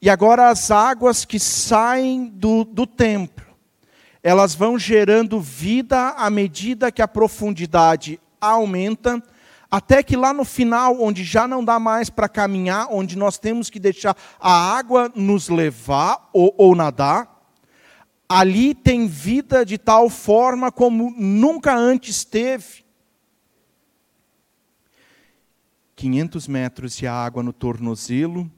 E 0.02 0.08
agora 0.08 0.48
as 0.48 0.70
águas 0.70 1.24
que 1.24 1.38
saem 1.38 2.26
do, 2.26 2.64
do 2.64 2.86
templo, 2.86 3.44
elas 4.22 4.54
vão 4.54 4.78
gerando 4.78 5.40
vida 5.40 6.10
à 6.10 6.30
medida 6.30 6.90
que 6.90 7.02
a 7.02 7.08
profundidade 7.08 8.18
aumenta, 8.40 9.22
até 9.70 10.02
que 10.02 10.16
lá 10.16 10.32
no 10.32 10.44
final, 10.44 11.00
onde 11.00 11.22
já 11.22 11.46
não 11.46 11.64
dá 11.64 11.78
mais 11.78 12.08
para 12.08 12.28
caminhar, 12.28 12.88
onde 12.90 13.16
nós 13.16 13.38
temos 13.38 13.68
que 13.68 13.78
deixar 13.78 14.16
a 14.40 14.50
água 14.50 15.12
nos 15.14 15.48
levar 15.48 16.30
ou, 16.32 16.54
ou 16.56 16.74
nadar, 16.74 17.40
ali 18.28 18.74
tem 18.74 19.06
vida 19.06 19.64
de 19.64 19.76
tal 19.76 20.08
forma 20.08 20.72
como 20.72 21.14
nunca 21.16 21.74
antes 21.74 22.24
teve. 22.24 22.84
500 25.94 26.48
metros 26.48 27.02
e 27.02 27.06
a 27.06 27.12
água 27.12 27.42
no 27.42 27.52
tornozelo, 27.52 28.50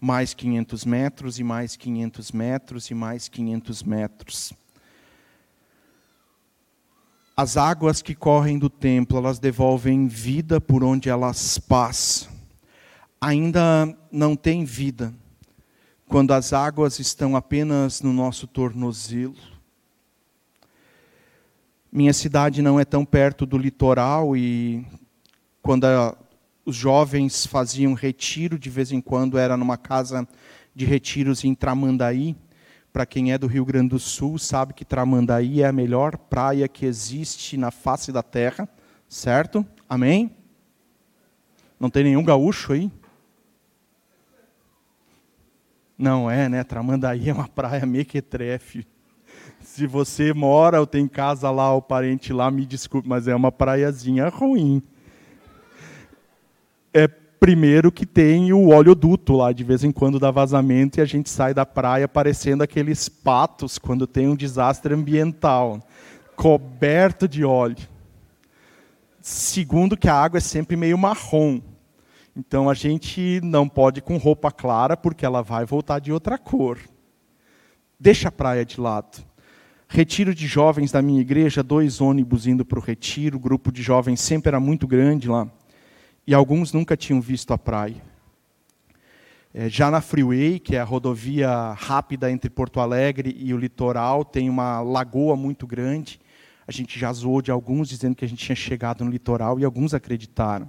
mais 0.00 0.34
500 0.34 0.84
metros, 0.84 1.38
e 1.38 1.44
mais 1.44 1.76
500 1.76 2.32
metros, 2.32 2.90
e 2.90 2.94
mais 2.94 3.28
500 3.28 3.82
metros. 3.82 4.52
As 7.36 7.56
águas 7.56 8.00
que 8.00 8.14
correm 8.14 8.58
do 8.58 8.70
templo, 8.70 9.18
elas 9.18 9.38
devolvem 9.38 10.06
vida 10.06 10.60
por 10.60 10.84
onde 10.84 11.08
elas 11.08 11.58
passam. 11.58 12.30
Ainda 13.20 13.96
não 14.12 14.36
tem 14.36 14.64
vida 14.64 15.12
quando 16.06 16.32
as 16.32 16.52
águas 16.52 16.98
estão 17.00 17.34
apenas 17.34 18.02
no 18.02 18.12
nosso 18.12 18.46
tornozelo. 18.46 19.34
Minha 21.90 22.12
cidade 22.12 22.62
não 22.62 22.78
é 22.78 22.84
tão 22.84 23.04
perto 23.04 23.46
do 23.46 23.58
litoral 23.58 24.36
e 24.36 24.86
quando 25.62 25.86
a, 25.86 26.16
os 26.64 26.74
jovens 26.74 27.46
faziam 27.46 27.92
retiro, 27.92 28.58
de 28.58 28.70
vez 28.70 28.90
em 28.90 29.00
quando 29.00 29.36
era 29.36 29.56
numa 29.56 29.76
casa 29.76 30.26
de 30.74 30.84
retiros 30.84 31.44
em 31.44 31.54
Tramandaí. 31.54 32.34
Para 32.92 33.04
quem 33.04 33.32
é 33.32 33.38
do 33.38 33.46
Rio 33.46 33.64
Grande 33.64 33.90
do 33.90 33.98
Sul, 33.98 34.38
sabe 34.38 34.72
que 34.72 34.84
Tramandaí 34.84 35.62
é 35.62 35.66
a 35.66 35.72
melhor 35.72 36.16
praia 36.16 36.68
que 36.68 36.86
existe 36.86 37.56
na 37.56 37.70
face 37.70 38.12
da 38.12 38.22
terra, 38.22 38.68
certo? 39.08 39.66
Amém? 39.88 40.30
Não 41.78 41.90
tem 41.90 42.04
nenhum 42.04 42.24
gaúcho 42.24 42.72
aí? 42.72 42.90
Não 45.98 46.30
é, 46.30 46.48
né? 46.48 46.64
Tramandaí 46.64 47.28
é 47.28 47.32
uma 47.32 47.48
praia 47.48 47.84
mequetrefe. 47.84 48.86
Se 49.60 49.86
você 49.86 50.32
mora 50.32 50.80
ou 50.80 50.86
tem 50.86 51.06
casa 51.08 51.50
lá, 51.50 51.74
ou 51.74 51.82
parente 51.82 52.32
lá, 52.32 52.50
me 52.50 52.64
desculpe, 52.64 53.08
mas 53.08 53.28
é 53.28 53.34
uma 53.34 53.52
praiazinha 53.52 54.28
ruim 54.28 54.82
é, 56.94 57.08
primeiro 57.08 57.90
que 57.90 58.06
tem 58.06 58.52
o 58.52 58.68
oleoduto 58.68 59.34
lá, 59.34 59.52
de 59.52 59.64
vez 59.64 59.82
em 59.82 59.90
quando 59.90 60.20
dá 60.20 60.30
vazamento 60.30 60.98
e 60.98 61.02
a 61.02 61.04
gente 61.04 61.28
sai 61.28 61.52
da 61.52 61.66
praia 61.66 62.06
parecendo 62.06 62.62
aqueles 62.62 63.08
patos 63.08 63.76
quando 63.76 64.06
tem 64.06 64.28
um 64.28 64.36
desastre 64.36 64.94
ambiental, 64.94 65.80
coberto 66.36 67.26
de 67.26 67.44
óleo. 67.44 67.88
Segundo 69.20 69.96
que 69.96 70.08
a 70.08 70.14
água 70.14 70.38
é 70.38 70.40
sempre 70.40 70.76
meio 70.76 70.96
marrom. 70.96 71.60
Então 72.36 72.70
a 72.70 72.74
gente 72.74 73.40
não 73.42 73.68
pode 73.68 73.98
ir 73.98 74.02
com 74.02 74.16
roupa 74.16 74.50
clara 74.50 74.96
porque 74.96 75.26
ela 75.26 75.42
vai 75.42 75.64
voltar 75.64 75.98
de 75.98 76.12
outra 76.12 76.38
cor. 76.38 76.78
Deixa 77.98 78.28
a 78.28 78.32
praia 78.32 78.64
de 78.64 78.80
lado. 78.80 79.24
Retiro 79.88 80.34
de 80.34 80.46
jovens 80.46 80.92
da 80.92 81.00
minha 81.00 81.20
igreja, 81.20 81.62
dois 81.62 82.00
ônibus 82.00 82.46
indo 82.46 82.64
para 82.64 82.78
o 82.78 82.82
retiro, 82.82 83.36
o 83.36 83.40
grupo 83.40 83.70
de 83.70 83.82
jovens 83.82 84.20
sempre 84.20 84.48
era 84.48 84.60
muito 84.60 84.86
grande 84.86 85.28
lá 85.28 85.48
e 86.26 86.34
alguns 86.34 86.72
nunca 86.72 86.96
tinham 86.96 87.20
visto 87.20 87.52
a 87.52 87.58
praia. 87.58 88.02
É, 89.52 89.68
já 89.68 89.90
na 89.90 90.00
Freeway, 90.00 90.58
que 90.58 90.74
é 90.74 90.80
a 90.80 90.84
rodovia 90.84 91.72
rápida 91.74 92.30
entre 92.30 92.50
Porto 92.50 92.80
Alegre 92.80 93.36
e 93.38 93.54
o 93.54 93.56
litoral, 93.56 94.24
tem 94.24 94.50
uma 94.50 94.80
lagoa 94.80 95.36
muito 95.36 95.66
grande. 95.66 96.20
A 96.66 96.72
gente 96.72 96.98
já 96.98 97.12
zoou 97.12 97.40
de 97.40 97.50
alguns 97.50 97.88
dizendo 97.88 98.16
que 98.16 98.24
a 98.24 98.28
gente 98.28 98.44
tinha 98.44 98.56
chegado 98.56 99.04
no 99.04 99.10
litoral 99.10 99.60
e 99.60 99.64
alguns 99.64 99.94
acreditaram. 99.94 100.68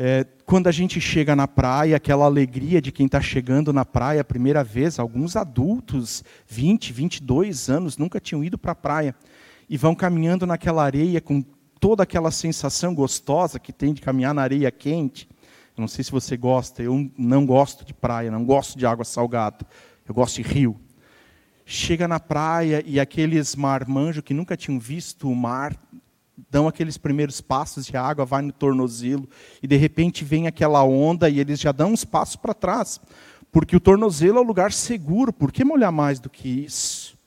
É, 0.00 0.24
quando 0.46 0.68
a 0.68 0.72
gente 0.72 1.00
chega 1.00 1.34
na 1.34 1.48
praia, 1.48 1.96
aquela 1.96 2.24
alegria 2.24 2.80
de 2.80 2.92
quem 2.92 3.06
está 3.06 3.20
chegando 3.20 3.72
na 3.72 3.84
praia 3.84 4.20
a 4.20 4.24
primeira 4.24 4.62
vez, 4.62 4.98
alguns 4.98 5.34
adultos, 5.34 6.22
20, 6.46 6.92
22 6.92 7.68
anos, 7.68 7.98
nunca 7.98 8.20
tinham 8.20 8.44
ido 8.44 8.56
para 8.56 8.72
a 8.72 8.76
praia, 8.76 9.14
e 9.68 9.76
vão 9.76 9.96
caminhando 9.96 10.46
naquela 10.46 10.84
areia 10.84 11.20
com 11.20 11.44
toda 11.80 12.02
aquela 12.02 12.30
sensação 12.30 12.94
gostosa 12.94 13.58
que 13.58 13.72
tem 13.72 13.92
de 13.92 14.00
caminhar 14.00 14.34
na 14.34 14.42
areia 14.42 14.70
quente. 14.70 15.28
Eu 15.76 15.80
não 15.80 15.88
sei 15.88 16.04
se 16.04 16.10
você 16.10 16.36
gosta, 16.36 16.82
eu 16.82 17.10
não 17.16 17.46
gosto 17.46 17.84
de 17.84 17.94
praia, 17.94 18.30
não 18.30 18.44
gosto 18.44 18.78
de 18.78 18.84
água 18.84 19.04
salgada, 19.04 19.66
eu 20.06 20.14
gosto 20.14 20.36
de 20.36 20.42
rio. 20.42 20.76
Chega 21.64 22.08
na 22.08 22.18
praia 22.18 22.82
e 22.86 22.98
aqueles 22.98 23.54
marmanjos 23.54 24.22
que 24.22 24.34
nunca 24.34 24.56
tinham 24.56 24.80
visto 24.80 25.30
o 25.30 25.36
mar 25.36 25.76
dão 26.50 26.68
aqueles 26.68 26.96
primeiros 26.96 27.40
passos 27.40 27.86
de 27.86 27.96
água, 27.96 28.24
vai 28.24 28.42
no 28.42 28.52
tornozelo, 28.52 29.28
e 29.62 29.66
de 29.66 29.76
repente 29.76 30.24
vem 30.24 30.46
aquela 30.46 30.84
onda 30.84 31.28
e 31.28 31.40
eles 31.40 31.58
já 31.58 31.72
dão 31.72 31.92
uns 31.92 32.04
passos 32.04 32.36
para 32.36 32.54
trás. 32.54 33.00
Porque 33.50 33.74
o 33.74 33.80
tornozelo 33.80 34.38
é 34.38 34.40
o 34.40 34.44
lugar 34.44 34.72
seguro, 34.72 35.32
por 35.32 35.50
que 35.50 35.64
molhar 35.64 35.90
mais 35.90 36.20
do 36.20 36.30
que 36.30 36.48
isso? 36.48 37.18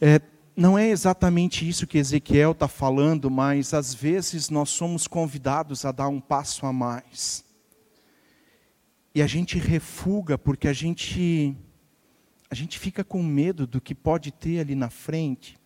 É, 0.00 0.20
não 0.58 0.76
é 0.76 0.88
exatamente 0.88 1.68
isso 1.68 1.86
que 1.86 1.98
Ezequiel 1.98 2.50
está 2.50 2.66
falando, 2.66 3.30
mas 3.30 3.72
às 3.72 3.94
vezes 3.94 4.50
nós 4.50 4.70
somos 4.70 5.06
convidados 5.06 5.84
a 5.84 5.92
dar 5.92 6.08
um 6.08 6.20
passo 6.20 6.66
a 6.66 6.72
mais. 6.72 7.44
E 9.14 9.22
a 9.22 9.26
gente 9.28 9.56
refuga 9.56 10.36
porque 10.36 10.66
a 10.66 10.72
gente 10.72 11.56
a 12.50 12.56
gente 12.56 12.76
fica 12.76 13.04
com 13.04 13.22
medo 13.22 13.68
do 13.68 13.80
que 13.80 13.94
pode 13.94 14.32
ter 14.32 14.58
ali 14.58 14.74
na 14.74 14.90
frente. 14.90 15.56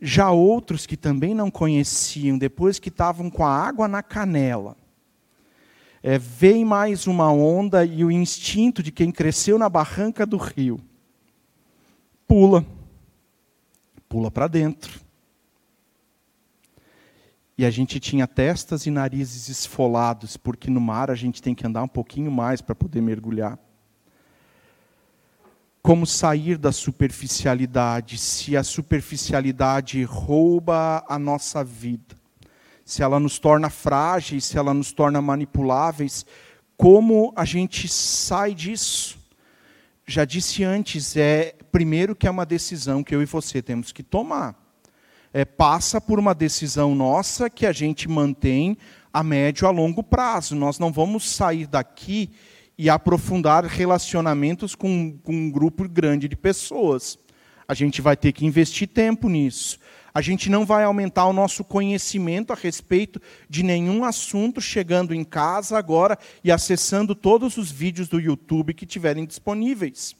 Já 0.00 0.30
outros 0.30 0.86
que 0.86 0.96
também 0.96 1.34
não 1.34 1.50
conheciam, 1.50 2.38
depois 2.38 2.78
que 2.78 2.90
estavam 2.90 3.28
com 3.28 3.44
a 3.44 3.52
água 3.52 3.88
na 3.88 4.04
canela, 4.04 4.76
é, 6.00 6.16
vem 6.16 6.64
mais 6.64 7.08
uma 7.08 7.32
onda 7.32 7.84
e 7.84 8.04
o 8.04 8.10
instinto 8.10 8.84
de 8.84 8.92
quem 8.92 9.10
cresceu 9.10 9.58
na 9.58 9.68
barranca 9.68 10.24
do 10.24 10.36
rio 10.36 10.80
pula, 12.30 12.64
pula 14.10 14.30
para 14.30 14.46
dentro. 14.46 15.00
E 17.56 17.64
a 17.64 17.70
gente 17.70 17.98
tinha 17.98 18.26
testas 18.26 18.84
e 18.84 18.90
narizes 18.90 19.48
esfolados, 19.48 20.36
porque 20.36 20.70
no 20.70 20.80
mar 20.80 21.10
a 21.10 21.14
gente 21.14 21.40
tem 21.40 21.54
que 21.54 21.66
andar 21.66 21.82
um 21.82 21.88
pouquinho 21.88 22.30
mais 22.30 22.60
para 22.60 22.74
poder 22.74 23.00
mergulhar 23.00 23.58
como 25.82 26.06
sair 26.06 26.58
da 26.58 26.72
superficialidade, 26.72 28.18
se 28.18 28.56
a 28.56 28.62
superficialidade 28.62 30.02
rouba 30.04 31.04
a 31.08 31.18
nossa 31.18 31.64
vida, 31.64 32.14
se 32.84 33.02
ela 33.02 33.18
nos 33.18 33.38
torna 33.38 33.70
frágeis, 33.70 34.44
se 34.44 34.58
ela 34.58 34.74
nos 34.74 34.92
torna 34.92 35.22
manipuláveis, 35.22 36.26
como 36.76 37.32
a 37.34 37.44
gente 37.44 37.88
sai 37.88 38.54
disso? 38.54 39.18
Já 40.10 40.24
disse 40.24 40.64
antes, 40.64 41.16
é 41.16 41.54
primeiro 41.70 42.16
que 42.16 42.26
é 42.26 42.30
uma 42.32 42.44
decisão 42.44 43.00
que 43.00 43.14
eu 43.14 43.22
e 43.22 43.26
você 43.26 43.62
temos 43.62 43.92
que 43.92 44.02
tomar. 44.02 44.56
É, 45.32 45.44
passa 45.44 46.00
por 46.00 46.18
uma 46.18 46.34
decisão 46.34 46.96
nossa 46.96 47.48
que 47.48 47.64
a 47.64 47.70
gente 47.70 48.08
mantém 48.08 48.76
a 49.12 49.22
médio 49.22 49.68
a 49.68 49.70
longo 49.70 50.02
prazo. 50.02 50.56
Nós 50.56 50.80
não 50.80 50.90
vamos 50.90 51.30
sair 51.30 51.68
daqui 51.68 52.28
e 52.76 52.90
aprofundar 52.90 53.64
relacionamentos 53.64 54.74
com, 54.74 55.16
com 55.22 55.32
um 55.32 55.48
grupo 55.48 55.88
grande 55.88 56.26
de 56.26 56.34
pessoas. 56.34 57.16
A 57.68 57.72
gente 57.72 58.02
vai 58.02 58.16
ter 58.16 58.32
que 58.32 58.44
investir 58.44 58.88
tempo 58.88 59.28
nisso. 59.28 59.78
A 60.12 60.20
gente 60.20 60.50
não 60.50 60.66
vai 60.66 60.84
aumentar 60.84 61.26
o 61.26 61.32
nosso 61.32 61.62
conhecimento 61.62 62.52
a 62.52 62.56
respeito 62.56 63.20
de 63.48 63.62
nenhum 63.62 64.04
assunto 64.04 64.60
chegando 64.60 65.14
em 65.14 65.24
casa 65.24 65.78
agora 65.78 66.18
e 66.42 66.50
acessando 66.50 67.14
todos 67.14 67.56
os 67.56 67.70
vídeos 67.70 68.08
do 68.08 68.20
YouTube 68.20 68.74
que 68.74 68.86
tiverem 68.86 69.24
disponíveis. 69.24 70.16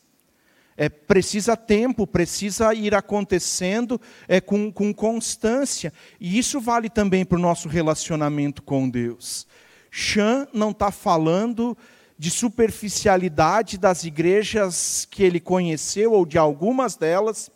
É, 0.77 0.89
precisa 0.89 1.57
tempo, 1.57 2.07
precisa 2.07 2.73
ir 2.73 2.95
acontecendo 2.95 4.01
é, 4.27 4.41
com, 4.41 4.73
com 4.73 4.95
constância. 4.95 5.93
E 6.19 6.39
isso 6.39 6.61
vale 6.61 6.89
também 6.89 7.25
para 7.25 7.37
o 7.37 7.41
nosso 7.41 7.69
relacionamento 7.69 8.63
com 8.63 8.89
Deus. 8.89 9.47
Chan 9.91 10.47
não 10.55 10.71
está 10.71 10.91
falando 10.91 11.77
de 12.17 12.31
superficialidade 12.31 13.77
das 13.79 14.05
igrejas 14.05 15.07
que 15.11 15.23
ele 15.23 15.41
conheceu, 15.41 16.13
ou 16.13 16.25
de 16.25 16.39
algumas 16.39 16.97
delas. 16.97 17.51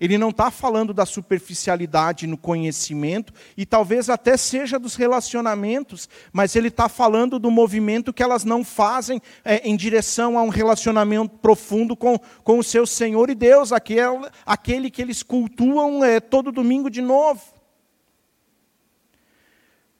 Ele 0.00 0.18
não 0.18 0.30
está 0.30 0.50
falando 0.50 0.92
da 0.92 1.06
superficialidade 1.06 2.26
no 2.26 2.36
conhecimento, 2.36 3.32
e 3.56 3.64
talvez 3.64 4.10
até 4.10 4.36
seja 4.36 4.78
dos 4.78 4.94
relacionamentos, 4.94 6.08
mas 6.32 6.56
ele 6.56 6.68
está 6.68 6.88
falando 6.88 7.38
do 7.38 7.50
movimento 7.50 8.12
que 8.12 8.22
elas 8.22 8.44
não 8.44 8.64
fazem 8.64 9.20
é, 9.44 9.66
em 9.68 9.76
direção 9.76 10.38
a 10.38 10.42
um 10.42 10.48
relacionamento 10.48 11.36
profundo 11.38 11.96
com, 11.96 12.18
com 12.42 12.58
o 12.58 12.64
seu 12.64 12.86
Senhor 12.86 13.30
e 13.30 13.34
Deus, 13.34 13.72
aquele, 13.72 14.28
aquele 14.44 14.90
que 14.90 15.02
eles 15.02 15.22
cultuam 15.22 16.04
é, 16.04 16.20
todo 16.20 16.52
domingo 16.52 16.90
de 16.90 17.00
novo 17.00 17.56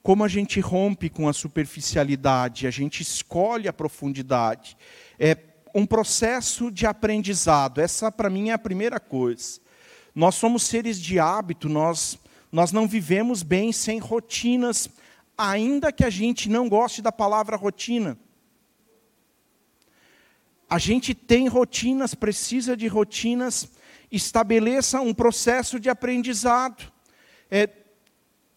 como 0.07 0.23
a 0.23 0.29
gente 0.29 0.61
rompe 0.61 1.11
com 1.11 1.29
a 1.29 1.33
superficialidade, 1.33 2.69
a 2.69 2.71
gente 2.71 3.03
escolhe 3.03 3.67
a 3.67 3.73
profundidade. 3.73 4.77
É 5.19 5.37
um 5.75 5.85
processo 5.85 6.71
de 6.71 6.87
aprendizado. 6.87 7.81
Essa, 7.81 8.13
para 8.13 8.31
mim, 8.31 8.51
é 8.51 8.53
a 8.53 8.59
primeira 8.59 9.01
coisa. 9.01 9.61
Nós 10.17 10.35
somos 10.37 10.63
seres 10.63 10.99
de 10.99 11.19
hábito, 11.19 11.69
nós, 11.69 12.19
nós 12.51 12.73
não 12.73 12.89
vivemos 12.89 13.43
bem 13.43 13.71
sem 13.71 13.99
rotinas, 13.99 14.89
ainda 15.37 15.93
que 15.93 16.03
a 16.03 16.09
gente 16.09 16.49
não 16.49 16.71
goste 16.71 17.03
da 17.03 17.13
palavra 17.13 17.55
rotina. 17.55 18.19
A 20.71 20.79
gente 20.79 21.15
tem 21.15 21.49
rotinas, 21.49 22.15
precisa 22.15 22.75
de 22.75 22.87
rotinas, 22.87 23.71
estabeleça 24.11 25.03
um 25.03 25.13
processo 25.13 25.79
de 25.79 25.91
aprendizado. 25.91 26.91
É, 27.51 27.69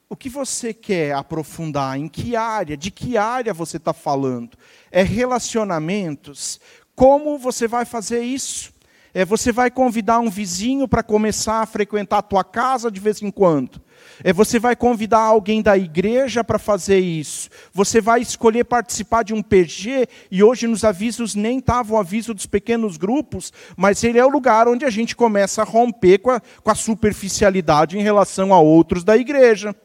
o 0.07 0.15
que 0.15 0.29
você 0.29 0.73
quer 0.73 1.13
aprofundar? 1.13 1.99
Em 1.99 2.07
que 2.07 2.37
área? 2.37 2.77
De 2.77 2.89
que 2.89 3.17
área 3.17 3.53
você 3.53 3.75
está 3.75 3.91
falando? 3.91 4.57
É 4.89 5.03
relacionamentos? 5.03 6.57
Como 6.95 7.37
você 7.37 7.67
vai 7.67 7.83
fazer 7.83 8.21
isso? 8.21 8.78
É, 9.13 9.25
você 9.25 9.51
vai 9.51 9.71
convidar 9.71 10.19
um 10.19 10.29
vizinho 10.29 10.87
para 10.87 11.01
começar 11.01 11.61
a 11.61 11.65
frequentar 11.65 12.19
a 12.19 12.21
tua 12.21 12.43
casa 12.43 12.91
de 12.91 12.99
vez 12.99 13.21
em 13.21 13.31
quando? 13.31 13.81
É, 14.23 14.31
você 14.31 14.59
vai 14.59 14.75
convidar 14.75 15.19
alguém 15.19 15.61
da 15.61 15.77
igreja 15.77 16.43
para 16.43 16.59
fazer 16.59 16.99
isso? 16.99 17.49
Você 17.73 17.99
vai 17.99 18.21
escolher 18.21 18.63
participar 18.65 19.23
de 19.23 19.33
um 19.33 19.41
PG? 19.41 20.07
E 20.29 20.43
hoje 20.43 20.67
nos 20.67 20.83
avisos 20.83 21.35
nem 21.35 21.59
estava 21.59 21.93
o 21.93 21.97
aviso 21.97 22.33
dos 22.33 22.45
pequenos 22.45 22.97
grupos, 22.97 23.51
mas 23.75 24.03
ele 24.03 24.19
é 24.19 24.25
o 24.25 24.29
lugar 24.29 24.67
onde 24.67 24.85
a 24.85 24.89
gente 24.89 25.15
começa 25.15 25.61
a 25.61 25.65
romper 25.65 26.19
com 26.19 26.31
a, 26.31 26.39
com 26.39 26.69
a 26.71 26.75
superficialidade 26.75 27.97
em 27.97 28.01
relação 28.01 28.53
a 28.53 28.59
outros 28.59 29.03
da 29.03 29.17
igreja 29.17 29.75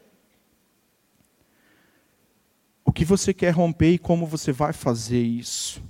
o 2.85 2.91
que 2.91 3.03
você 3.03 3.33
quer 3.33 3.49
romper 3.49 3.93
e 3.93 3.97
como 3.97 4.27
você 4.27 4.51
vai 4.51 4.71
fazer 4.71 5.21
isso. 5.21 5.83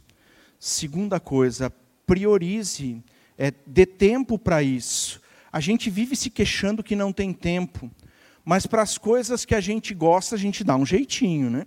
Segunda 0.58 1.20
coisa, 1.20 1.72
priorize, 2.08 3.04
é, 3.38 3.54
dê 3.66 3.86
tempo 3.86 4.38
para 4.38 4.64
isso. 4.64 5.22
A 5.52 5.60
gente 5.60 5.90
vive 5.90 6.16
se 6.16 6.30
queixando 6.30 6.84
que 6.84 6.96
não 6.96 7.14
tem 7.14 7.32
tempo, 7.32 7.90
mas 8.44 8.66
para 8.66 8.82
as 8.82 8.98
coisas 8.98 9.46
que 9.46 9.56
a 9.56 9.62
gente 9.62 9.94
gosta, 9.94 10.36
a 10.36 10.38
gente 10.38 10.64
dá 10.64 10.76
um 10.76 10.86
jeitinho, 10.86 11.50
né? 11.50 11.66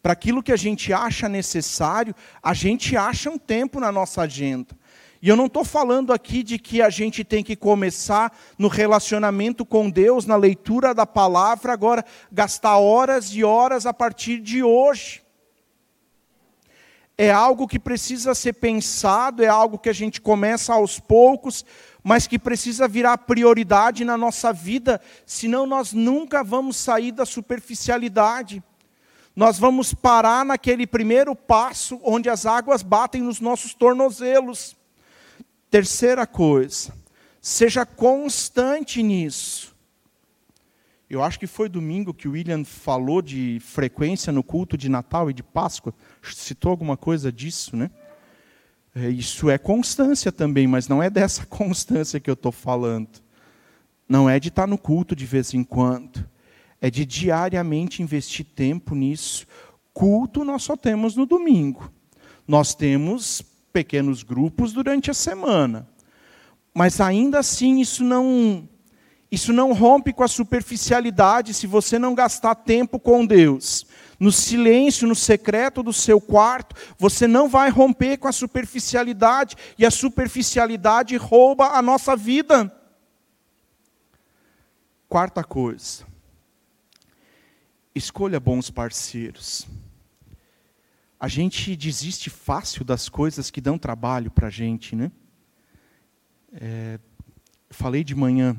Para 0.00 0.12
aquilo 0.12 0.42
que 0.42 0.52
a 0.52 0.56
gente 0.56 0.92
acha 0.92 1.28
necessário, 1.28 2.14
a 2.42 2.54
gente 2.54 2.96
acha 2.96 3.30
um 3.30 3.38
tempo 3.38 3.80
na 3.80 3.90
nossa 3.90 4.22
agenda. 4.22 4.76
E 5.20 5.28
eu 5.28 5.36
não 5.36 5.46
estou 5.46 5.64
falando 5.64 6.12
aqui 6.12 6.42
de 6.42 6.58
que 6.58 6.82
a 6.82 6.90
gente 6.90 7.24
tem 7.24 7.42
que 7.42 7.56
começar 7.56 8.30
no 8.58 8.68
relacionamento 8.68 9.64
com 9.64 9.88
Deus, 9.88 10.26
na 10.26 10.36
leitura 10.36 10.94
da 10.94 11.06
palavra, 11.06 11.72
agora 11.72 12.04
gastar 12.30 12.76
horas 12.76 13.34
e 13.34 13.42
horas 13.42 13.86
a 13.86 13.94
partir 13.94 14.38
de 14.38 14.62
hoje. 14.62 15.23
É 17.16 17.30
algo 17.30 17.68
que 17.68 17.78
precisa 17.78 18.34
ser 18.34 18.54
pensado, 18.54 19.42
é 19.42 19.46
algo 19.46 19.78
que 19.78 19.88
a 19.88 19.92
gente 19.92 20.20
começa 20.20 20.72
aos 20.72 20.98
poucos, 20.98 21.64
mas 22.02 22.26
que 22.26 22.38
precisa 22.38 22.88
virar 22.88 23.18
prioridade 23.18 24.04
na 24.04 24.16
nossa 24.16 24.52
vida, 24.52 25.00
senão 25.24 25.64
nós 25.64 25.92
nunca 25.92 26.42
vamos 26.42 26.76
sair 26.76 27.12
da 27.12 27.24
superficialidade. 27.24 28.62
Nós 29.34 29.58
vamos 29.58 29.92
parar 29.94 30.44
naquele 30.44 30.86
primeiro 30.86 31.34
passo 31.34 32.00
onde 32.04 32.28
as 32.28 32.46
águas 32.46 32.82
batem 32.82 33.22
nos 33.22 33.40
nossos 33.40 33.74
tornozelos. 33.74 34.76
Terceira 35.70 36.26
coisa, 36.26 36.94
seja 37.40 37.84
constante 37.84 39.02
nisso. 39.02 39.73
Eu 41.14 41.22
acho 41.22 41.38
que 41.38 41.46
foi 41.46 41.68
domingo 41.68 42.12
que 42.12 42.26
o 42.26 42.32
William 42.32 42.64
falou 42.64 43.22
de 43.22 43.60
frequência 43.60 44.32
no 44.32 44.42
culto 44.42 44.76
de 44.76 44.88
Natal 44.88 45.30
e 45.30 45.32
de 45.32 45.44
Páscoa. 45.44 45.94
Citou 46.20 46.72
alguma 46.72 46.96
coisa 46.96 47.30
disso, 47.30 47.76
né? 47.76 47.88
É, 48.92 49.08
isso 49.10 49.48
é 49.48 49.56
constância 49.56 50.32
também, 50.32 50.66
mas 50.66 50.88
não 50.88 51.00
é 51.00 51.08
dessa 51.08 51.46
constância 51.46 52.18
que 52.18 52.28
eu 52.28 52.34
estou 52.34 52.50
falando. 52.50 53.08
Não 54.08 54.28
é 54.28 54.40
de 54.40 54.48
estar 54.48 54.66
no 54.66 54.76
culto 54.76 55.14
de 55.14 55.24
vez 55.24 55.54
em 55.54 55.62
quando. 55.62 56.28
é 56.80 56.90
de 56.90 57.06
diariamente 57.06 58.02
investir 58.02 58.44
tempo 58.44 58.96
nisso. 58.96 59.46
Culto 59.92 60.44
nós 60.44 60.64
só 60.64 60.76
temos 60.76 61.14
no 61.14 61.24
domingo. 61.26 61.92
Nós 62.46 62.74
temos 62.74 63.40
pequenos 63.72 64.24
grupos 64.24 64.72
durante 64.72 65.12
a 65.12 65.14
semana. 65.14 65.88
Mas 66.74 67.00
ainda 67.00 67.38
assim 67.38 67.80
isso 67.80 68.02
não 68.02 68.68
isso 69.34 69.52
não 69.52 69.72
rompe 69.72 70.12
com 70.12 70.22
a 70.22 70.28
superficialidade 70.28 71.52
se 71.52 71.66
você 71.66 71.98
não 71.98 72.14
gastar 72.14 72.54
tempo 72.54 72.98
com 72.98 73.26
Deus. 73.26 73.86
No 74.18 74.30
silêncio, 74.30 75.08
no 75.08 75.14
secreto 75.14 75.82
do 75.82 75.92
seu 75.92 76.20
quarto, 76.20 76.76
você 76.96 77.26
não 77.26 77.48
vai 77.48 77.68
romper 77.68 78.16
com 78.16 78.28
a 78.28 78.32
superficialidade, 78.32 79.56
e 79.76 79.84
a 79.84 79.90
superficialidade 79.90 81.16
rouba 81.16 81.70
a 81.70 81.82
nossa 81.82 82.16
vida. 82.16 82.72
Quarta 85.08 85.44
coisa, 85.44 86.04
escolha 87.94 88.40
bons 88.40 88.70
parceiros. 88.70 89.66
A 91.18 91.28
gente 91.28 91.74
desiste 91.74 92.30
fácil 92.30 92.84
das 92.84 93.08
coisas 93.08 93.50
que 93.50 93.60
dão 93.60 93.78
trabalho 93.78 94.30
para 94.30 94.48
a 94.48 94.50
gente, 94.50 94.94
né? 94.94 95.10
É, 96.52 96.98
falei 97.70 98.04
de 98.04 98.14
manhã, 98.14 98.56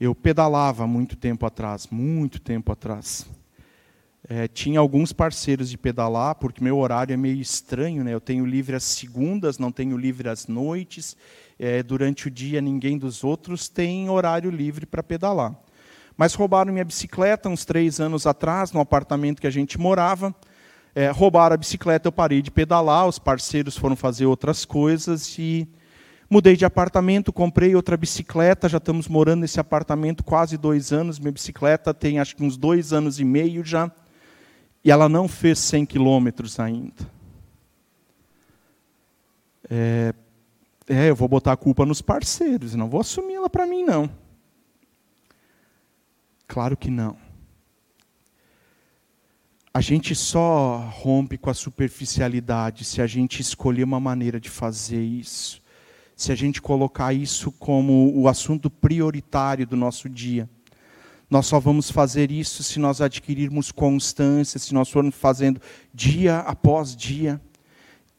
eu 0.00 0.14
pedalava 0.14 0.86
muito 0.86 1.14
tempo 1.14 1.44
atrás, 1.44 1.86
muito 1.90 2.40
tempo 2.40 2.72
atrás. 2.72 3.26
É, 4.26 4.48
tinha 4.48 4.80
alguns 4.80 5.12
parceiros 5.12 5.68
de 5.68 5.76
pedalar, 5.76 6.36
porque 6.36 6.64
meu 6.64 6.78
horário 6.78 7.12
é 7.12 7.16
meio 7.16 7.40
estranho, 7.40 8.02
né? 8.02 8.14
Eu 8.14 8.20
tenho 8.20 8.46
livre 8.46 8.74
às 8.76 8.84
segundas, 8.84 9.58
não 9.58 9.70
tenho 9.70 9.98
livre 9.98 10.28
às 10.28 10.46
noites. 10.46 11.16
É, 11.58 11.82
durante 11.82 12.28
o 12.28 12.30
dia, 12.30 12.62
ninguém 12.62 12.96
dos 12.96 13.22
outros 13.22 13.68
tem 13.68 14.08
horário 14.08 14.50
livre 14.50 14.86
para 14.86 15.02
pedalar. 15.02 15.54
Mas 16.16 16.32
roubaram 16.32 16.72
minha 16.72 16.84
bicicleta 16.84 17.48
uns 17.48 17.64
três 17.64 18.00
anos 18.00 18.26
atrás, 18.26 18.72
no 18.72 18.80
apartamento 18.80 19.40
que 19.40 19.46
a 19.46 19.50
gente 19.50 19.78
morava. 19.78 20.34
É, 20.94 21.10
roubaram 21.10 21.54
a 21.54 21.58
bicicleta, 21.58 22.08
eu 22.08 22.12
parei 22.12 22.40
de 22.40 22.50
pedalar, 22.50 23.06
os 23.06 23.18
parceiros 23.18 23.76
foram 23.76 23.96
fazer 23.96 24.26
outras 24.26 24.64
coisas 24.64 25.38
e 25.38 25.68
Mudei 26.32 26.54
de 26.56 26.64
apartamento, 26.64 27.32
comprei 27.32 27.74
outra 27.74 27.96
bicicleta, 27.96 28.68
já 28.68 28.78
estamos 28.78 29.08
morando 29.08 29.40
nesse 29.40 29.58
apartamento 29.58 30.22
quase 30.22 30.56
dois 30.56 30.92
anos. 30.92 31.18
Minha 31.18 31.32
bicicleta 31.32 31.92
tem 31.92 32.20
acho 32.20 32.36
que 32.36 32.44
uns 32.44 32.56
dois 32.56 32.92
anos 32.92 33.18
e 33.18 33.24
meio 33.24 33.64
já. 33.64 33.90
E 34.84 34.92
ela 34.92 35.08
não 35.08 35.26
fez 35.26 35.58
100 35.58 35.86
quilômetros 35.86 36.60
ainda. 36.60 36.94
É, 39.68 40.14
é, 40.88 41.10
eu 41.10 41.16
vou 41.16 41.26
botar 41.26 41.50
a 41.50 41.56
culpa 41.56 41.84
nos 41.84 42.00
parceiros, 42.00 42.76
não 42.76 42.88
vou 42.88 43.00
assumir 43.00 43.34
ela 43.34 43.50
para 43.50 43.66
mim, 43.66 43.82
não. 43.82 44.08
Claro 46.46 46.76
que 46.76 46.92
não. 46.92 47.16
A 49.74 49.80
gente 49.80 50.14
só 50.14 50.78
rompe 50.92 51.36
com 51.36 51.50
a 51.50 51.54
superficialidade 51.54 52.84
se 52.84 53.02
a 53.02 53.06
gente 53.08 53.40
escolher 53.40 53.82
uma 53.82 53.98
maneira 53.98 54.38
de 54.38 54.48
fazer 54.48 55.02
isso 55.02 55.59
se 56.20 56.30
a 56.30 56.34
gente 56.34 56.60
colocar 56.60 57.14
isso 57.14 57.50
como 57.52 58.12
o 58.14 58.28
assunto 58.28 58.68
prioritário 58.68 59.66
do 59.66 59.74
nosso 59.74 60.06
dia. 60.06 60.46
Nós 61.30 61.46
só 61.46 61.58
vamos 61.58 61.90
fazer 61.90 62.30
isso 62.30 62.62
se 62.62 62.78
nós 62.78 63.00
adquirirmos 63.00 63.72
constância, 63.72 64.58
se 64.58 64.74
nós 64.74 64.90
formos 64.90 65.14
fazendo 65.14 65.62
dia 65.94 66.40
após 66.40 66.94
dia. 66.94 67.40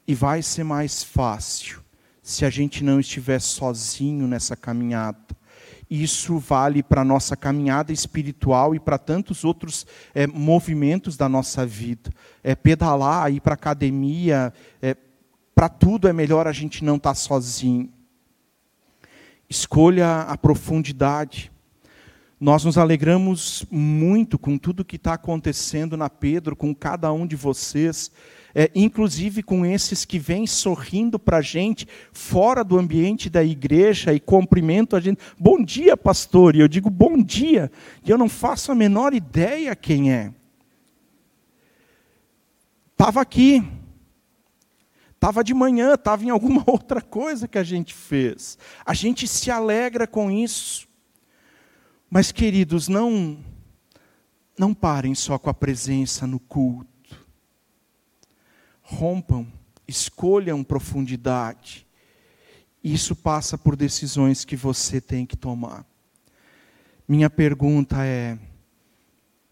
E 0.08 0.16
vai 0.16 0.42
ser 0.42 0.64
mais 0.64 1.04
fácil 1.04 1.80
se 2.24 2.44
a 2.44 2.50
gente 2.50 2.84
não 2.84 3.00
estiver 3.00 3.40
sozinho 3.40 4.26
nessa 4.26 4.56
caminhada. 4.56 5.38
Isso 5.88 6.40
vale 6.40 6.82
para 6.82 7.02
a 7.02 7.06
nossa 7.06 7.36
caminhada 7.36 7.94
espiritual 7.94 8.74
e 8.74 8.80
para 8.80 8.98
tantos 8.98 9.44
outros 9.44 9.86
é, 10.16 10.26
movimentos 10.26 11.16
da 11.16 11.30
nossa 11.30 11.68
vida. 11.68 12.10
É 12.44 12.56
pedalar, 12.56 13.32
ir 13.32 13.42
para 13.42 13.54
a 13.54 13.62
academia, 13.62 14.52
é, 14.82 14.98
para 15.62 15.70
tudo 15.70 16.08
é 16.08 16.14
melhor 16.14 16.48
a 16.48 16.52
gente 16.52 16.84
não 16.84 16.96
estar 16.96 17.12
tá 17.12 17.14
sozinho. 17.14 17.88
Escolha 19.48 20.22
a 20.22 20.36
profundidade. 20.36 21.52
Nós 22.40 22.66
nos 22.66 22.80
alegramos 22.80 23.64
muito 23.70 24.40
com 24.40 24.58
tudo 24.58 24.84
que 24.84 24.96
está 24.96 25.14
acontecendo 25.14 25.96
na 25.96 26.10
Pedro, 26.10 26.56
com 26.56 26.74
cada 26.74 27.14
um 27.14 27.28
de 27.28 27.36
vocês, 27.36 28.12
é, 28.56 28.72
inclusive 28.74 29.44
com 29.44 29.64
esses 29.64 30.04
que 30.04 30.18
vêm 30.18 30.48
sorrindo 30.48 31.20
para 31.20 31.38
a 31.38 31.42
gente 31.44 31.88
fora 32.12 32.64
do 32.64 32.80
ambiente 32.80 33.30
da 33.30 33.44
igreja 33.44 34.16
e 34.16 34.20
cumprimentam 34.20 34.98
a 34.98 35.00
gente. 35.00 35.22
Bom 35.38 35.64
dia, 35.64 35.96
pastor. 35.96 36.56
E 36.56 36.60
eu 36.60 36.68
digo 36.68 36.90
bom 36.90 37.22
dia, 37.22 37.72
e 38.04 38.10
eu 38.10 38.18
não 38.18 38.28
faço 38.28 38.72
a 38.72 38.76
menor 38.76 39.14
ideia 39.14 39.76
quem 39.76 40.12
é. 40.12 40.34
Estava 42.94 43.22
aqui, 43.22 43.64
estava 45.22 45.44
de 45.44 45.54
manhã, 45.54 45.94
estava 45.94 46.26
em 46.26 46.32
alguma 46.32 46.64
outra 46.68 47.00
coisa 47.00 47.48
que 47.48 47.60
a 47.60 47.64
gente 47.64 47.94
fez. 47.94 48.58
A 48.84 48.96
gente 48.96 49.28
se 49.28 49.52
alegra 49.52 50.08
com 50.08 50.32
isso. 50.32 50.88
Mas, 52.10 52.32
queridos, 52.32 52.88
não, 52.88 53.38
não 54.58 54.74
parem 54.74 55.14
só 55.14 55.38
com 55.38 55.48
a 55.48 55.54
presença 55.54 56.26
no 56.26 56.40
culto. 56.40 56.90
Rompam, 58.82 59.48
escolham 59.88 60.64
profundidade. 60.64 61.86
Isso 62.84 63.16
passa 63.16 63.60
por 63.60 63.76
decisões 63.76 64.44
que 64.44 64.56
você 64.56 65.00
tem 65.00 65.24
que 65.24 65.38
tomar. 65.38 65.86
Minha 67.08 67.30
pergunta 67.30 68.04
é: 68.04 68.40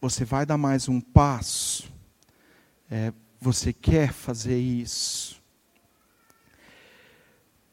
você 0.02 0.26
vai 0.26 0.48
dar 0.48 0.58
mais 0.58 0.90
um 0.90 1.00
passo? 1.00 1.94
É, 2.90 3.14
você 3.40 3.72
quer 3.72 4.12
fazer 4.12 4.58
isso? 4.58 5.39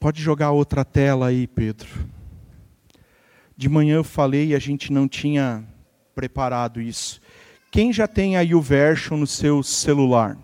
Pode 0.06 0.22
jogar 0.22 0.52
outra 0.52 0.84
tela 0.84 1.26
aí, 1.26 1.48
Pedro. 1.48 1.88
De 3.56 3.68
manhã 3.68 3.96
eu 3.96 4.04
falei 4.04 4.50
e 4.50 4.54
a 4.54 4.58
gente 4.60 4.92
não 4.92 5.08
tinha 5.08 5.64
preparado 6.14 6.80
isso. 6.80 7.20
Quem 7.72 7.92
já 7.92 8.06
tem 8.06 8.36
a 8.36 8.40
YouVersion 8.40 9.16
no 9.16 9.26
seu 9.26 9.64
celular? 9.64 10.38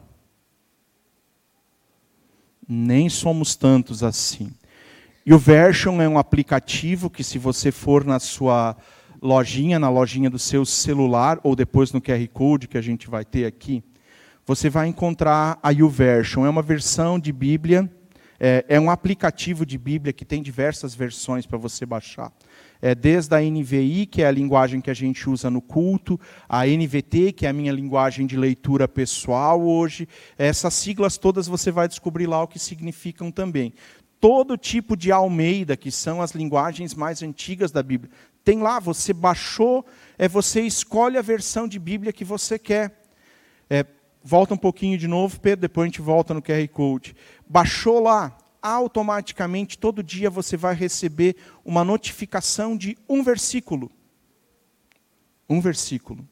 Nem 2.68 3.08
somos 3.08 3.54
tantos 3.54 4.02
assim. 4.02 4.52
YouVersion 5.24 6.02
é 6.02 6.08
um 6.08 6.18
aplicativo 6.18 7.08
que 7.08 7.22
se 7.22 7.38
você 7.38 7.70
for 7.70 8.04
na 8.04 8.18
sua 8.18 8.76
lojinha, 9.22 9.78
na 9.78 9.88
lojinha 9.88 10.28
do 10.28 10.40
seu 10.40 10.66
celular, 10.66 11.38
ou 11.44 11.54
depois 11.54 11.92
no 11.92 12.02
QR 12.02 12.26
Code 12.32 12.66
que 12.66 12.78
a 12.78 12.82
gente 12.82 13.08
vai 13.08 13.24
ter 13.24 13.46
aqui, 13.46 13.80
você 14.44 14.68
vai 14.68 14.88
encontrar 14.88 15.56
a 15.62 15.70
YouVersion. 15.70 16.44
É 16.44 16.50
uma 16.50 16.62
versão 16.62 17.16
de 17.16 17.32
Bíblia 17.32 17.88
é, 18.44 18.64
é 18.70 18.80
um 18.80 18.90
aplicativo 18.90 19.64
de 19.64 19.78
Bíblia 19.78 20.12
que 20.12 20.24
tem 20.24 20.42
diversas 20.42 20.96
versões 20.96 21.46
para 21.46 21.56
você 21.56 21.86
baixar. 21.86 22.32
É, 22.80 22.92
desde 22.92 23.32
a 23.36 23.40
NVI, 23.40 24.04
que 24.06 24.20
é 24.20 24.26
a 24.26 24.32
linguagem 24.32 24.80
que 24.80 24.90
a 24.90 24.94
gente 24.94 25.30
usa 25.30 25.48
no 25.48 25.62
culto, 25.62 26.18
a 26.48 26.66
NVT, 26.66 27.34
que 27.34 27.46
é 27.46 27.50
a 27.50 27.52
minha 27.52 27.70
linguagem 27.70 28.26
de 28.26 28.36
leitura 28.36 28.88
pessoal 28.88 29.62
hoje. 29.62 30.08
Essas 30.36 30.74
siglas 30.74 31.16
todas 31.16 31.46
você 31.46 31.70
vai 31.70 31.86
descobrir 31.86 32.26
lá 32.26 32.42
o 32.42 32.48
que 32.48 32.58
significam 32.58 33.30
também. 33.30 33.72
Todo 34.20 34.56
tipo 34.56 34.96
de 34.96 35.12
Almeida, 35.12 35.76
que 35.76 35.92
são 35.92 36.20
as 36.20 36.32
linguagens 36.32 36.96
mais 36.96 37.22
antigas 37.22 37.70
da 37.70 37.80
Bíblia. 37.80 38.10
Tem 38.42 38.58
lá, 38.58 38.80
você 38.80 39.12
baixou, 39.12 39.86
é 40.18 40.26
você 40.26 40.62
escolhe 40.62 41.16
a 41.16 41.22
versão 41.22 41.68
de 41.68 41.78
Bíblia 41.78 42.12
que 42.12 42.24
você 42.24 42.58
quer. 42.58 43.04
É, 43.70 43.86
volta 44.22 44.54
um 44.54 44.58
pouquinho 44.58 44.96
de 44.96 45.08
novo, 45.08 45.40
Pedro, 45.40 45.62
depois 45.62 45.84
a 45.84 45.88
gente 45.88 46.00
volta 46.00 46.32
no 46.32 46.42
QR 46.42 46.66
Code. 46.68 47.16
Baixou 47.48 48.00
lá, 48.00 48.36
automaticamente, 48.60 49.78
todo 49.78 50.02
dia 50.02 50.30
você 50.30 50.56
vai 50.56 50.74
receber 50.74 51.36
uma 51.64 51.84
notificação 51.84 52.76
de 52.76 52.96
um 53.08 53.22
versículo. 53.22 53.90
Um 55.48 55.60
versículo. 55.60 56.26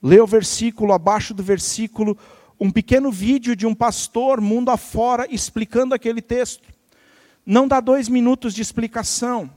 Lê 0.00 0.20
o 0.20 0.26
versículo, 0.26 0.92
abaixo 0.92 1.34
do 1.34 1.42
versículo, 1.42 2.16
um 2.60 2.70
pequeno 2.70 3.10
vídeo 3.10 3.56
de 3.56 3.66
um 3.66 3.74
pastor 3.74 4.40
mundo 4.40 4.70
afora 4.70 5.26
explicando 5.28 5.94
aquele 5.94 6.22
texto. 6.22 6.68
Não 7.44 7.66
dá 7.66 7.80
dois 7.80 8.08
minutos 8.08 8.54
de 8.54 8.62
explicação. 8.62 9.50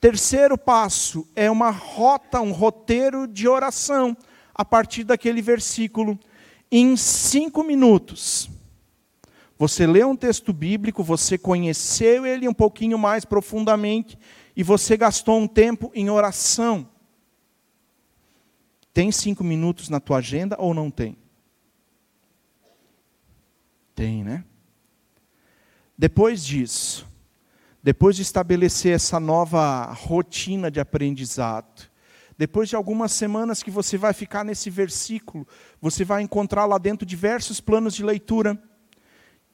Terceiro 0.00 0.58
passo 0.58 1.26
é 1.34 1.50
uma 1.50 1.70
rota, 1.70 2.40
um 2.40 2.52
roteiro 2.52 3.26
de 3.26 3.48
oração 3.48 4.16
a 4.54 4.64
partir 4.64 5.04
daquele 5.04 5.40
versículo 5.40 6.18
em 6.76 6.96
cinco 6.96 7.62
minutos, 7.62 8.50
você 9.56 9.86
leu 9.86 10.10
um 10.10 10.16
texto 10.16 10.52
bíblico, 10.52 11.04
você 11.04 11.38
conheceu 11.38 12.26
ele 12.26 12.48
um 12.48 12.52
pouquinho 12.52 12.98
mais 12.98 13.24
profundamente 13.24 14.18
e 14.56 14.62
você 14.64 14.96
gastou 14.96 15.38
um 15.38 15.46
tempo 15.46 15.92
em 15.94 16.10
oração. 16.10 16.88
Tem 18.92 19.12
cinco 19.12 19.44
minutos 19.44 19.88
na 19.88 20.00
tua 20.00 20.18
agenda 20.18 20.56
ou 20.58 20.74
não 20.74 20.90
tem? 20.90 21.16
Tem, 23.94 24.24
né? 24.24 24.44
Depois 25.96 26.44
disso, 26.44 27.06
depois 27.80 28.16
de 28.16 28.22
estabelecer 28.22 28.92
essa 28.92 29.20
nova 29.20 29.92
rotina 29.92 30.72
de 30.72 30.80
aprendizado, 30.80 31.88
Depois 32.36 32.68
de 32.68 32.74
algumas 32.74 33.12
semanas 33.12 33.62
que 33.62 33.70
você 33.70 33.96
vai 33.96 34.12
ficar 34.12 34.44
nesse 34.44 34.68
versículo, 34.68 35.46
você 35.80 36.04
vai 36.04 36.22
encontrar 36.22 36.66
lá 36.66 36.78
dentro 36.78 37.06
diversos 37.06 37.60
planos 37.60 37.94
de 37.94 38.02
leitura 38.02 38.60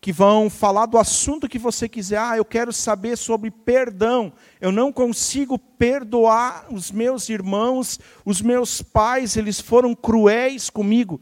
que 0.00 0.12
vão 0.12 0.48
falar 0.48 0.86
do 0.86 0.96
assunto 0.96 1.48
que 1.48 1.58
você 1.58 1.86
quiser. 1.86 2.18
Ah, 2.18 2.36
eu 2.36 2.44
quero 2.44 2.72
saber 2.72 3.18
sobre 3.18 3.50
perdão. 3.50 4.32
Eu 4.58 4.72
não 4.72 4.90
consigo 4.90 5.58
perdoar 5.58 6.66
os 6.70 6.90
meus 6.90 7.28
irmãos, 7.28 8.00
os 8.24 8.40
meus 8.40 8.80
pais, 8.80 9.36
eles 9.36 9.60
foram 9.60 9.94
cruéis 9.94 10.70
comigo. 10.70 11.20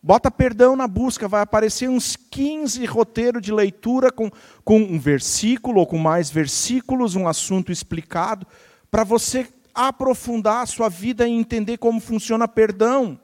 Bota 0.00 0.30
perdão 0.30 0.76
na 0.76 0.86
busca, 0.86 1.28
vai 1.28 1.42
aparecer 1.42 1.88
uns 1.88 2.16
15 2.16 2.84
roteiros 2.86 3.42
de 3.42 3.52
leitura 3.52 4.10
com, 4.10 4.30
com 4.64 4.78
um 4.78 4.98
versículo 4.98 5.80
ou 5.80 5.86
com 5.86 5.98
mais 5.98 6.30
versículos, 6.30 7.14
um 7.14 7.26
assunto 7.26 7.70
explicado, 7.70 8.46
para 8.90 9.04
você 9.04 9.48
aprofundar 9.74 10.62
a 10.62 10.66
sua 10.66 10.88
vida 10.88 11.26
e 11.26 11.32
entender 11.32 11.78
como 11.78 12.00
funciona 12.00 12.46
perdão. 12.46 13.18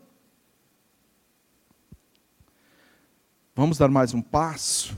Vamos 3.55 3.76
dar 3.76 3.88
mais 3.88 4.14
um 4.14 4.22
passo? 4.22 4.96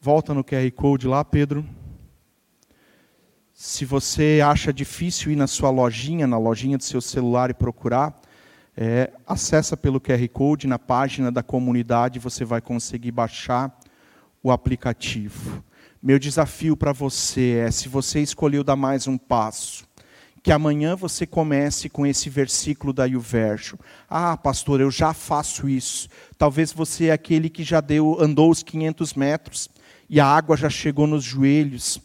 Volta 0.00 0.32
no 0.32 0.44
QR 0.44 0.70
Code 0.72 1.06
lá, 1.06 1.24
Pedro. 1.24 1.64
Se 3.52 3.84
você 3.84 4.40
acha 4.44 4.72
difícil 4.72 5.32
ir 5.32 5.36
na 5.36 5.46
sua 5.46 5.70
lojinha, 5.70 6.26
na 6.26 6.38
lojinha 6.38 6.78
do 6.78 6.84
seu 6.84 7.00
celular 7.00 7.50
e 7.50 7.54
procurar, 7.54 8.20
é, 8.76 9.12
acessa 9.26 9.76
pelo 9.76 10.00
QR 10.00 10.28
Code 10.32 10.66
na 10.66 10.78
página 10.78 11.30
da 11.30 11.42
comunidade, 11.42 12.18
você 12.18 12.44
vai 12.44 12.60
conseguir 12.60 13.12
baixar 13.12 13.76
o 14.42 14.50
aplicativo. 14.50 15.62
Meu 16.02 16.18
desafio 16.18 16.76
para 16.76 16.92
você 16.92 17.64
é, 17.66 17.70
se 17.70 17.88
você 17.88 18.20
escolheu 18.20 18.64
dar 18.64 18.74
mais 18.74 19.06
um 19.06 19.16
passo, 19.16 19.86
que 20.42 20.50
amanhã 20.50 20.96
você 20.96 21.24
comece 21.24 21.88
com 21.88 22.04
esse 22.04 22.28
versículo 22.28 22.92
da 22.92 23.04
Yuverso. 23.04 23.78
Ah, 24.10 24.36
pastor, 24.36 24.80
eu 24.80 24.90
já 24.90 25.14
faço 25.14 25.68
isso. 25.68 26.08
Talvez 26.36 26.72
você 26.72 27.06
é 27.06 27.12
aquele 27.12 27.48
que 27.48 27.62
já 27.62 27.80
deu, 27.80 28.16
andou 28.20 28.50
os 28.50 28.62
500 28.62 29.14
metros 29.14 29.70
e 30.10 30.18
a 30.18 30.26
água 30.26 30.56
já 30.56 30.68
chegou 30.68 31.06
nos 31.06 31.22
joelhos. 31.22 32.00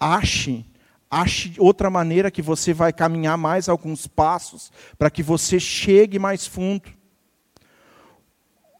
Ache, 0.00 0.64
ache 1.10 1.54
outra 1.58 1.90
maneira 1.90 2.30
que 2.30 2.40
você 2.40 2.72
vai 2.72 2.90
caminhar 2.90 3.36
mais 3.36 3.68
alguns 3.68 4.06
passos 4.06 4.72
para 4.96 5.10
que 5.10 5.22
você 5.22 5.60
chegue 5.60 6.18
mais 6.18 6.46
fundo. 6.46 6.90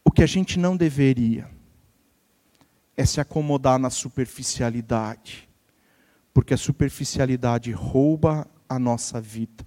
O 0.03 0.11
que 0.11 0.23
a 0.23 0.27
gente 0.27 0.59
não 0.59 0.77
deveria 0.77 1.47
é 2.97 3.05
se 3.05 3.21
acomodar 3.21 3.79
na 3.79 3.91
superficialidade, 3.91 5.47
porque 6.33 6.55
a 6.55 6.59
superficialidade 6.59 7.71
rouba 7.71 8.49
a 8.75 8.79
nossa 8.79 9.21
vida. 9.21 9.65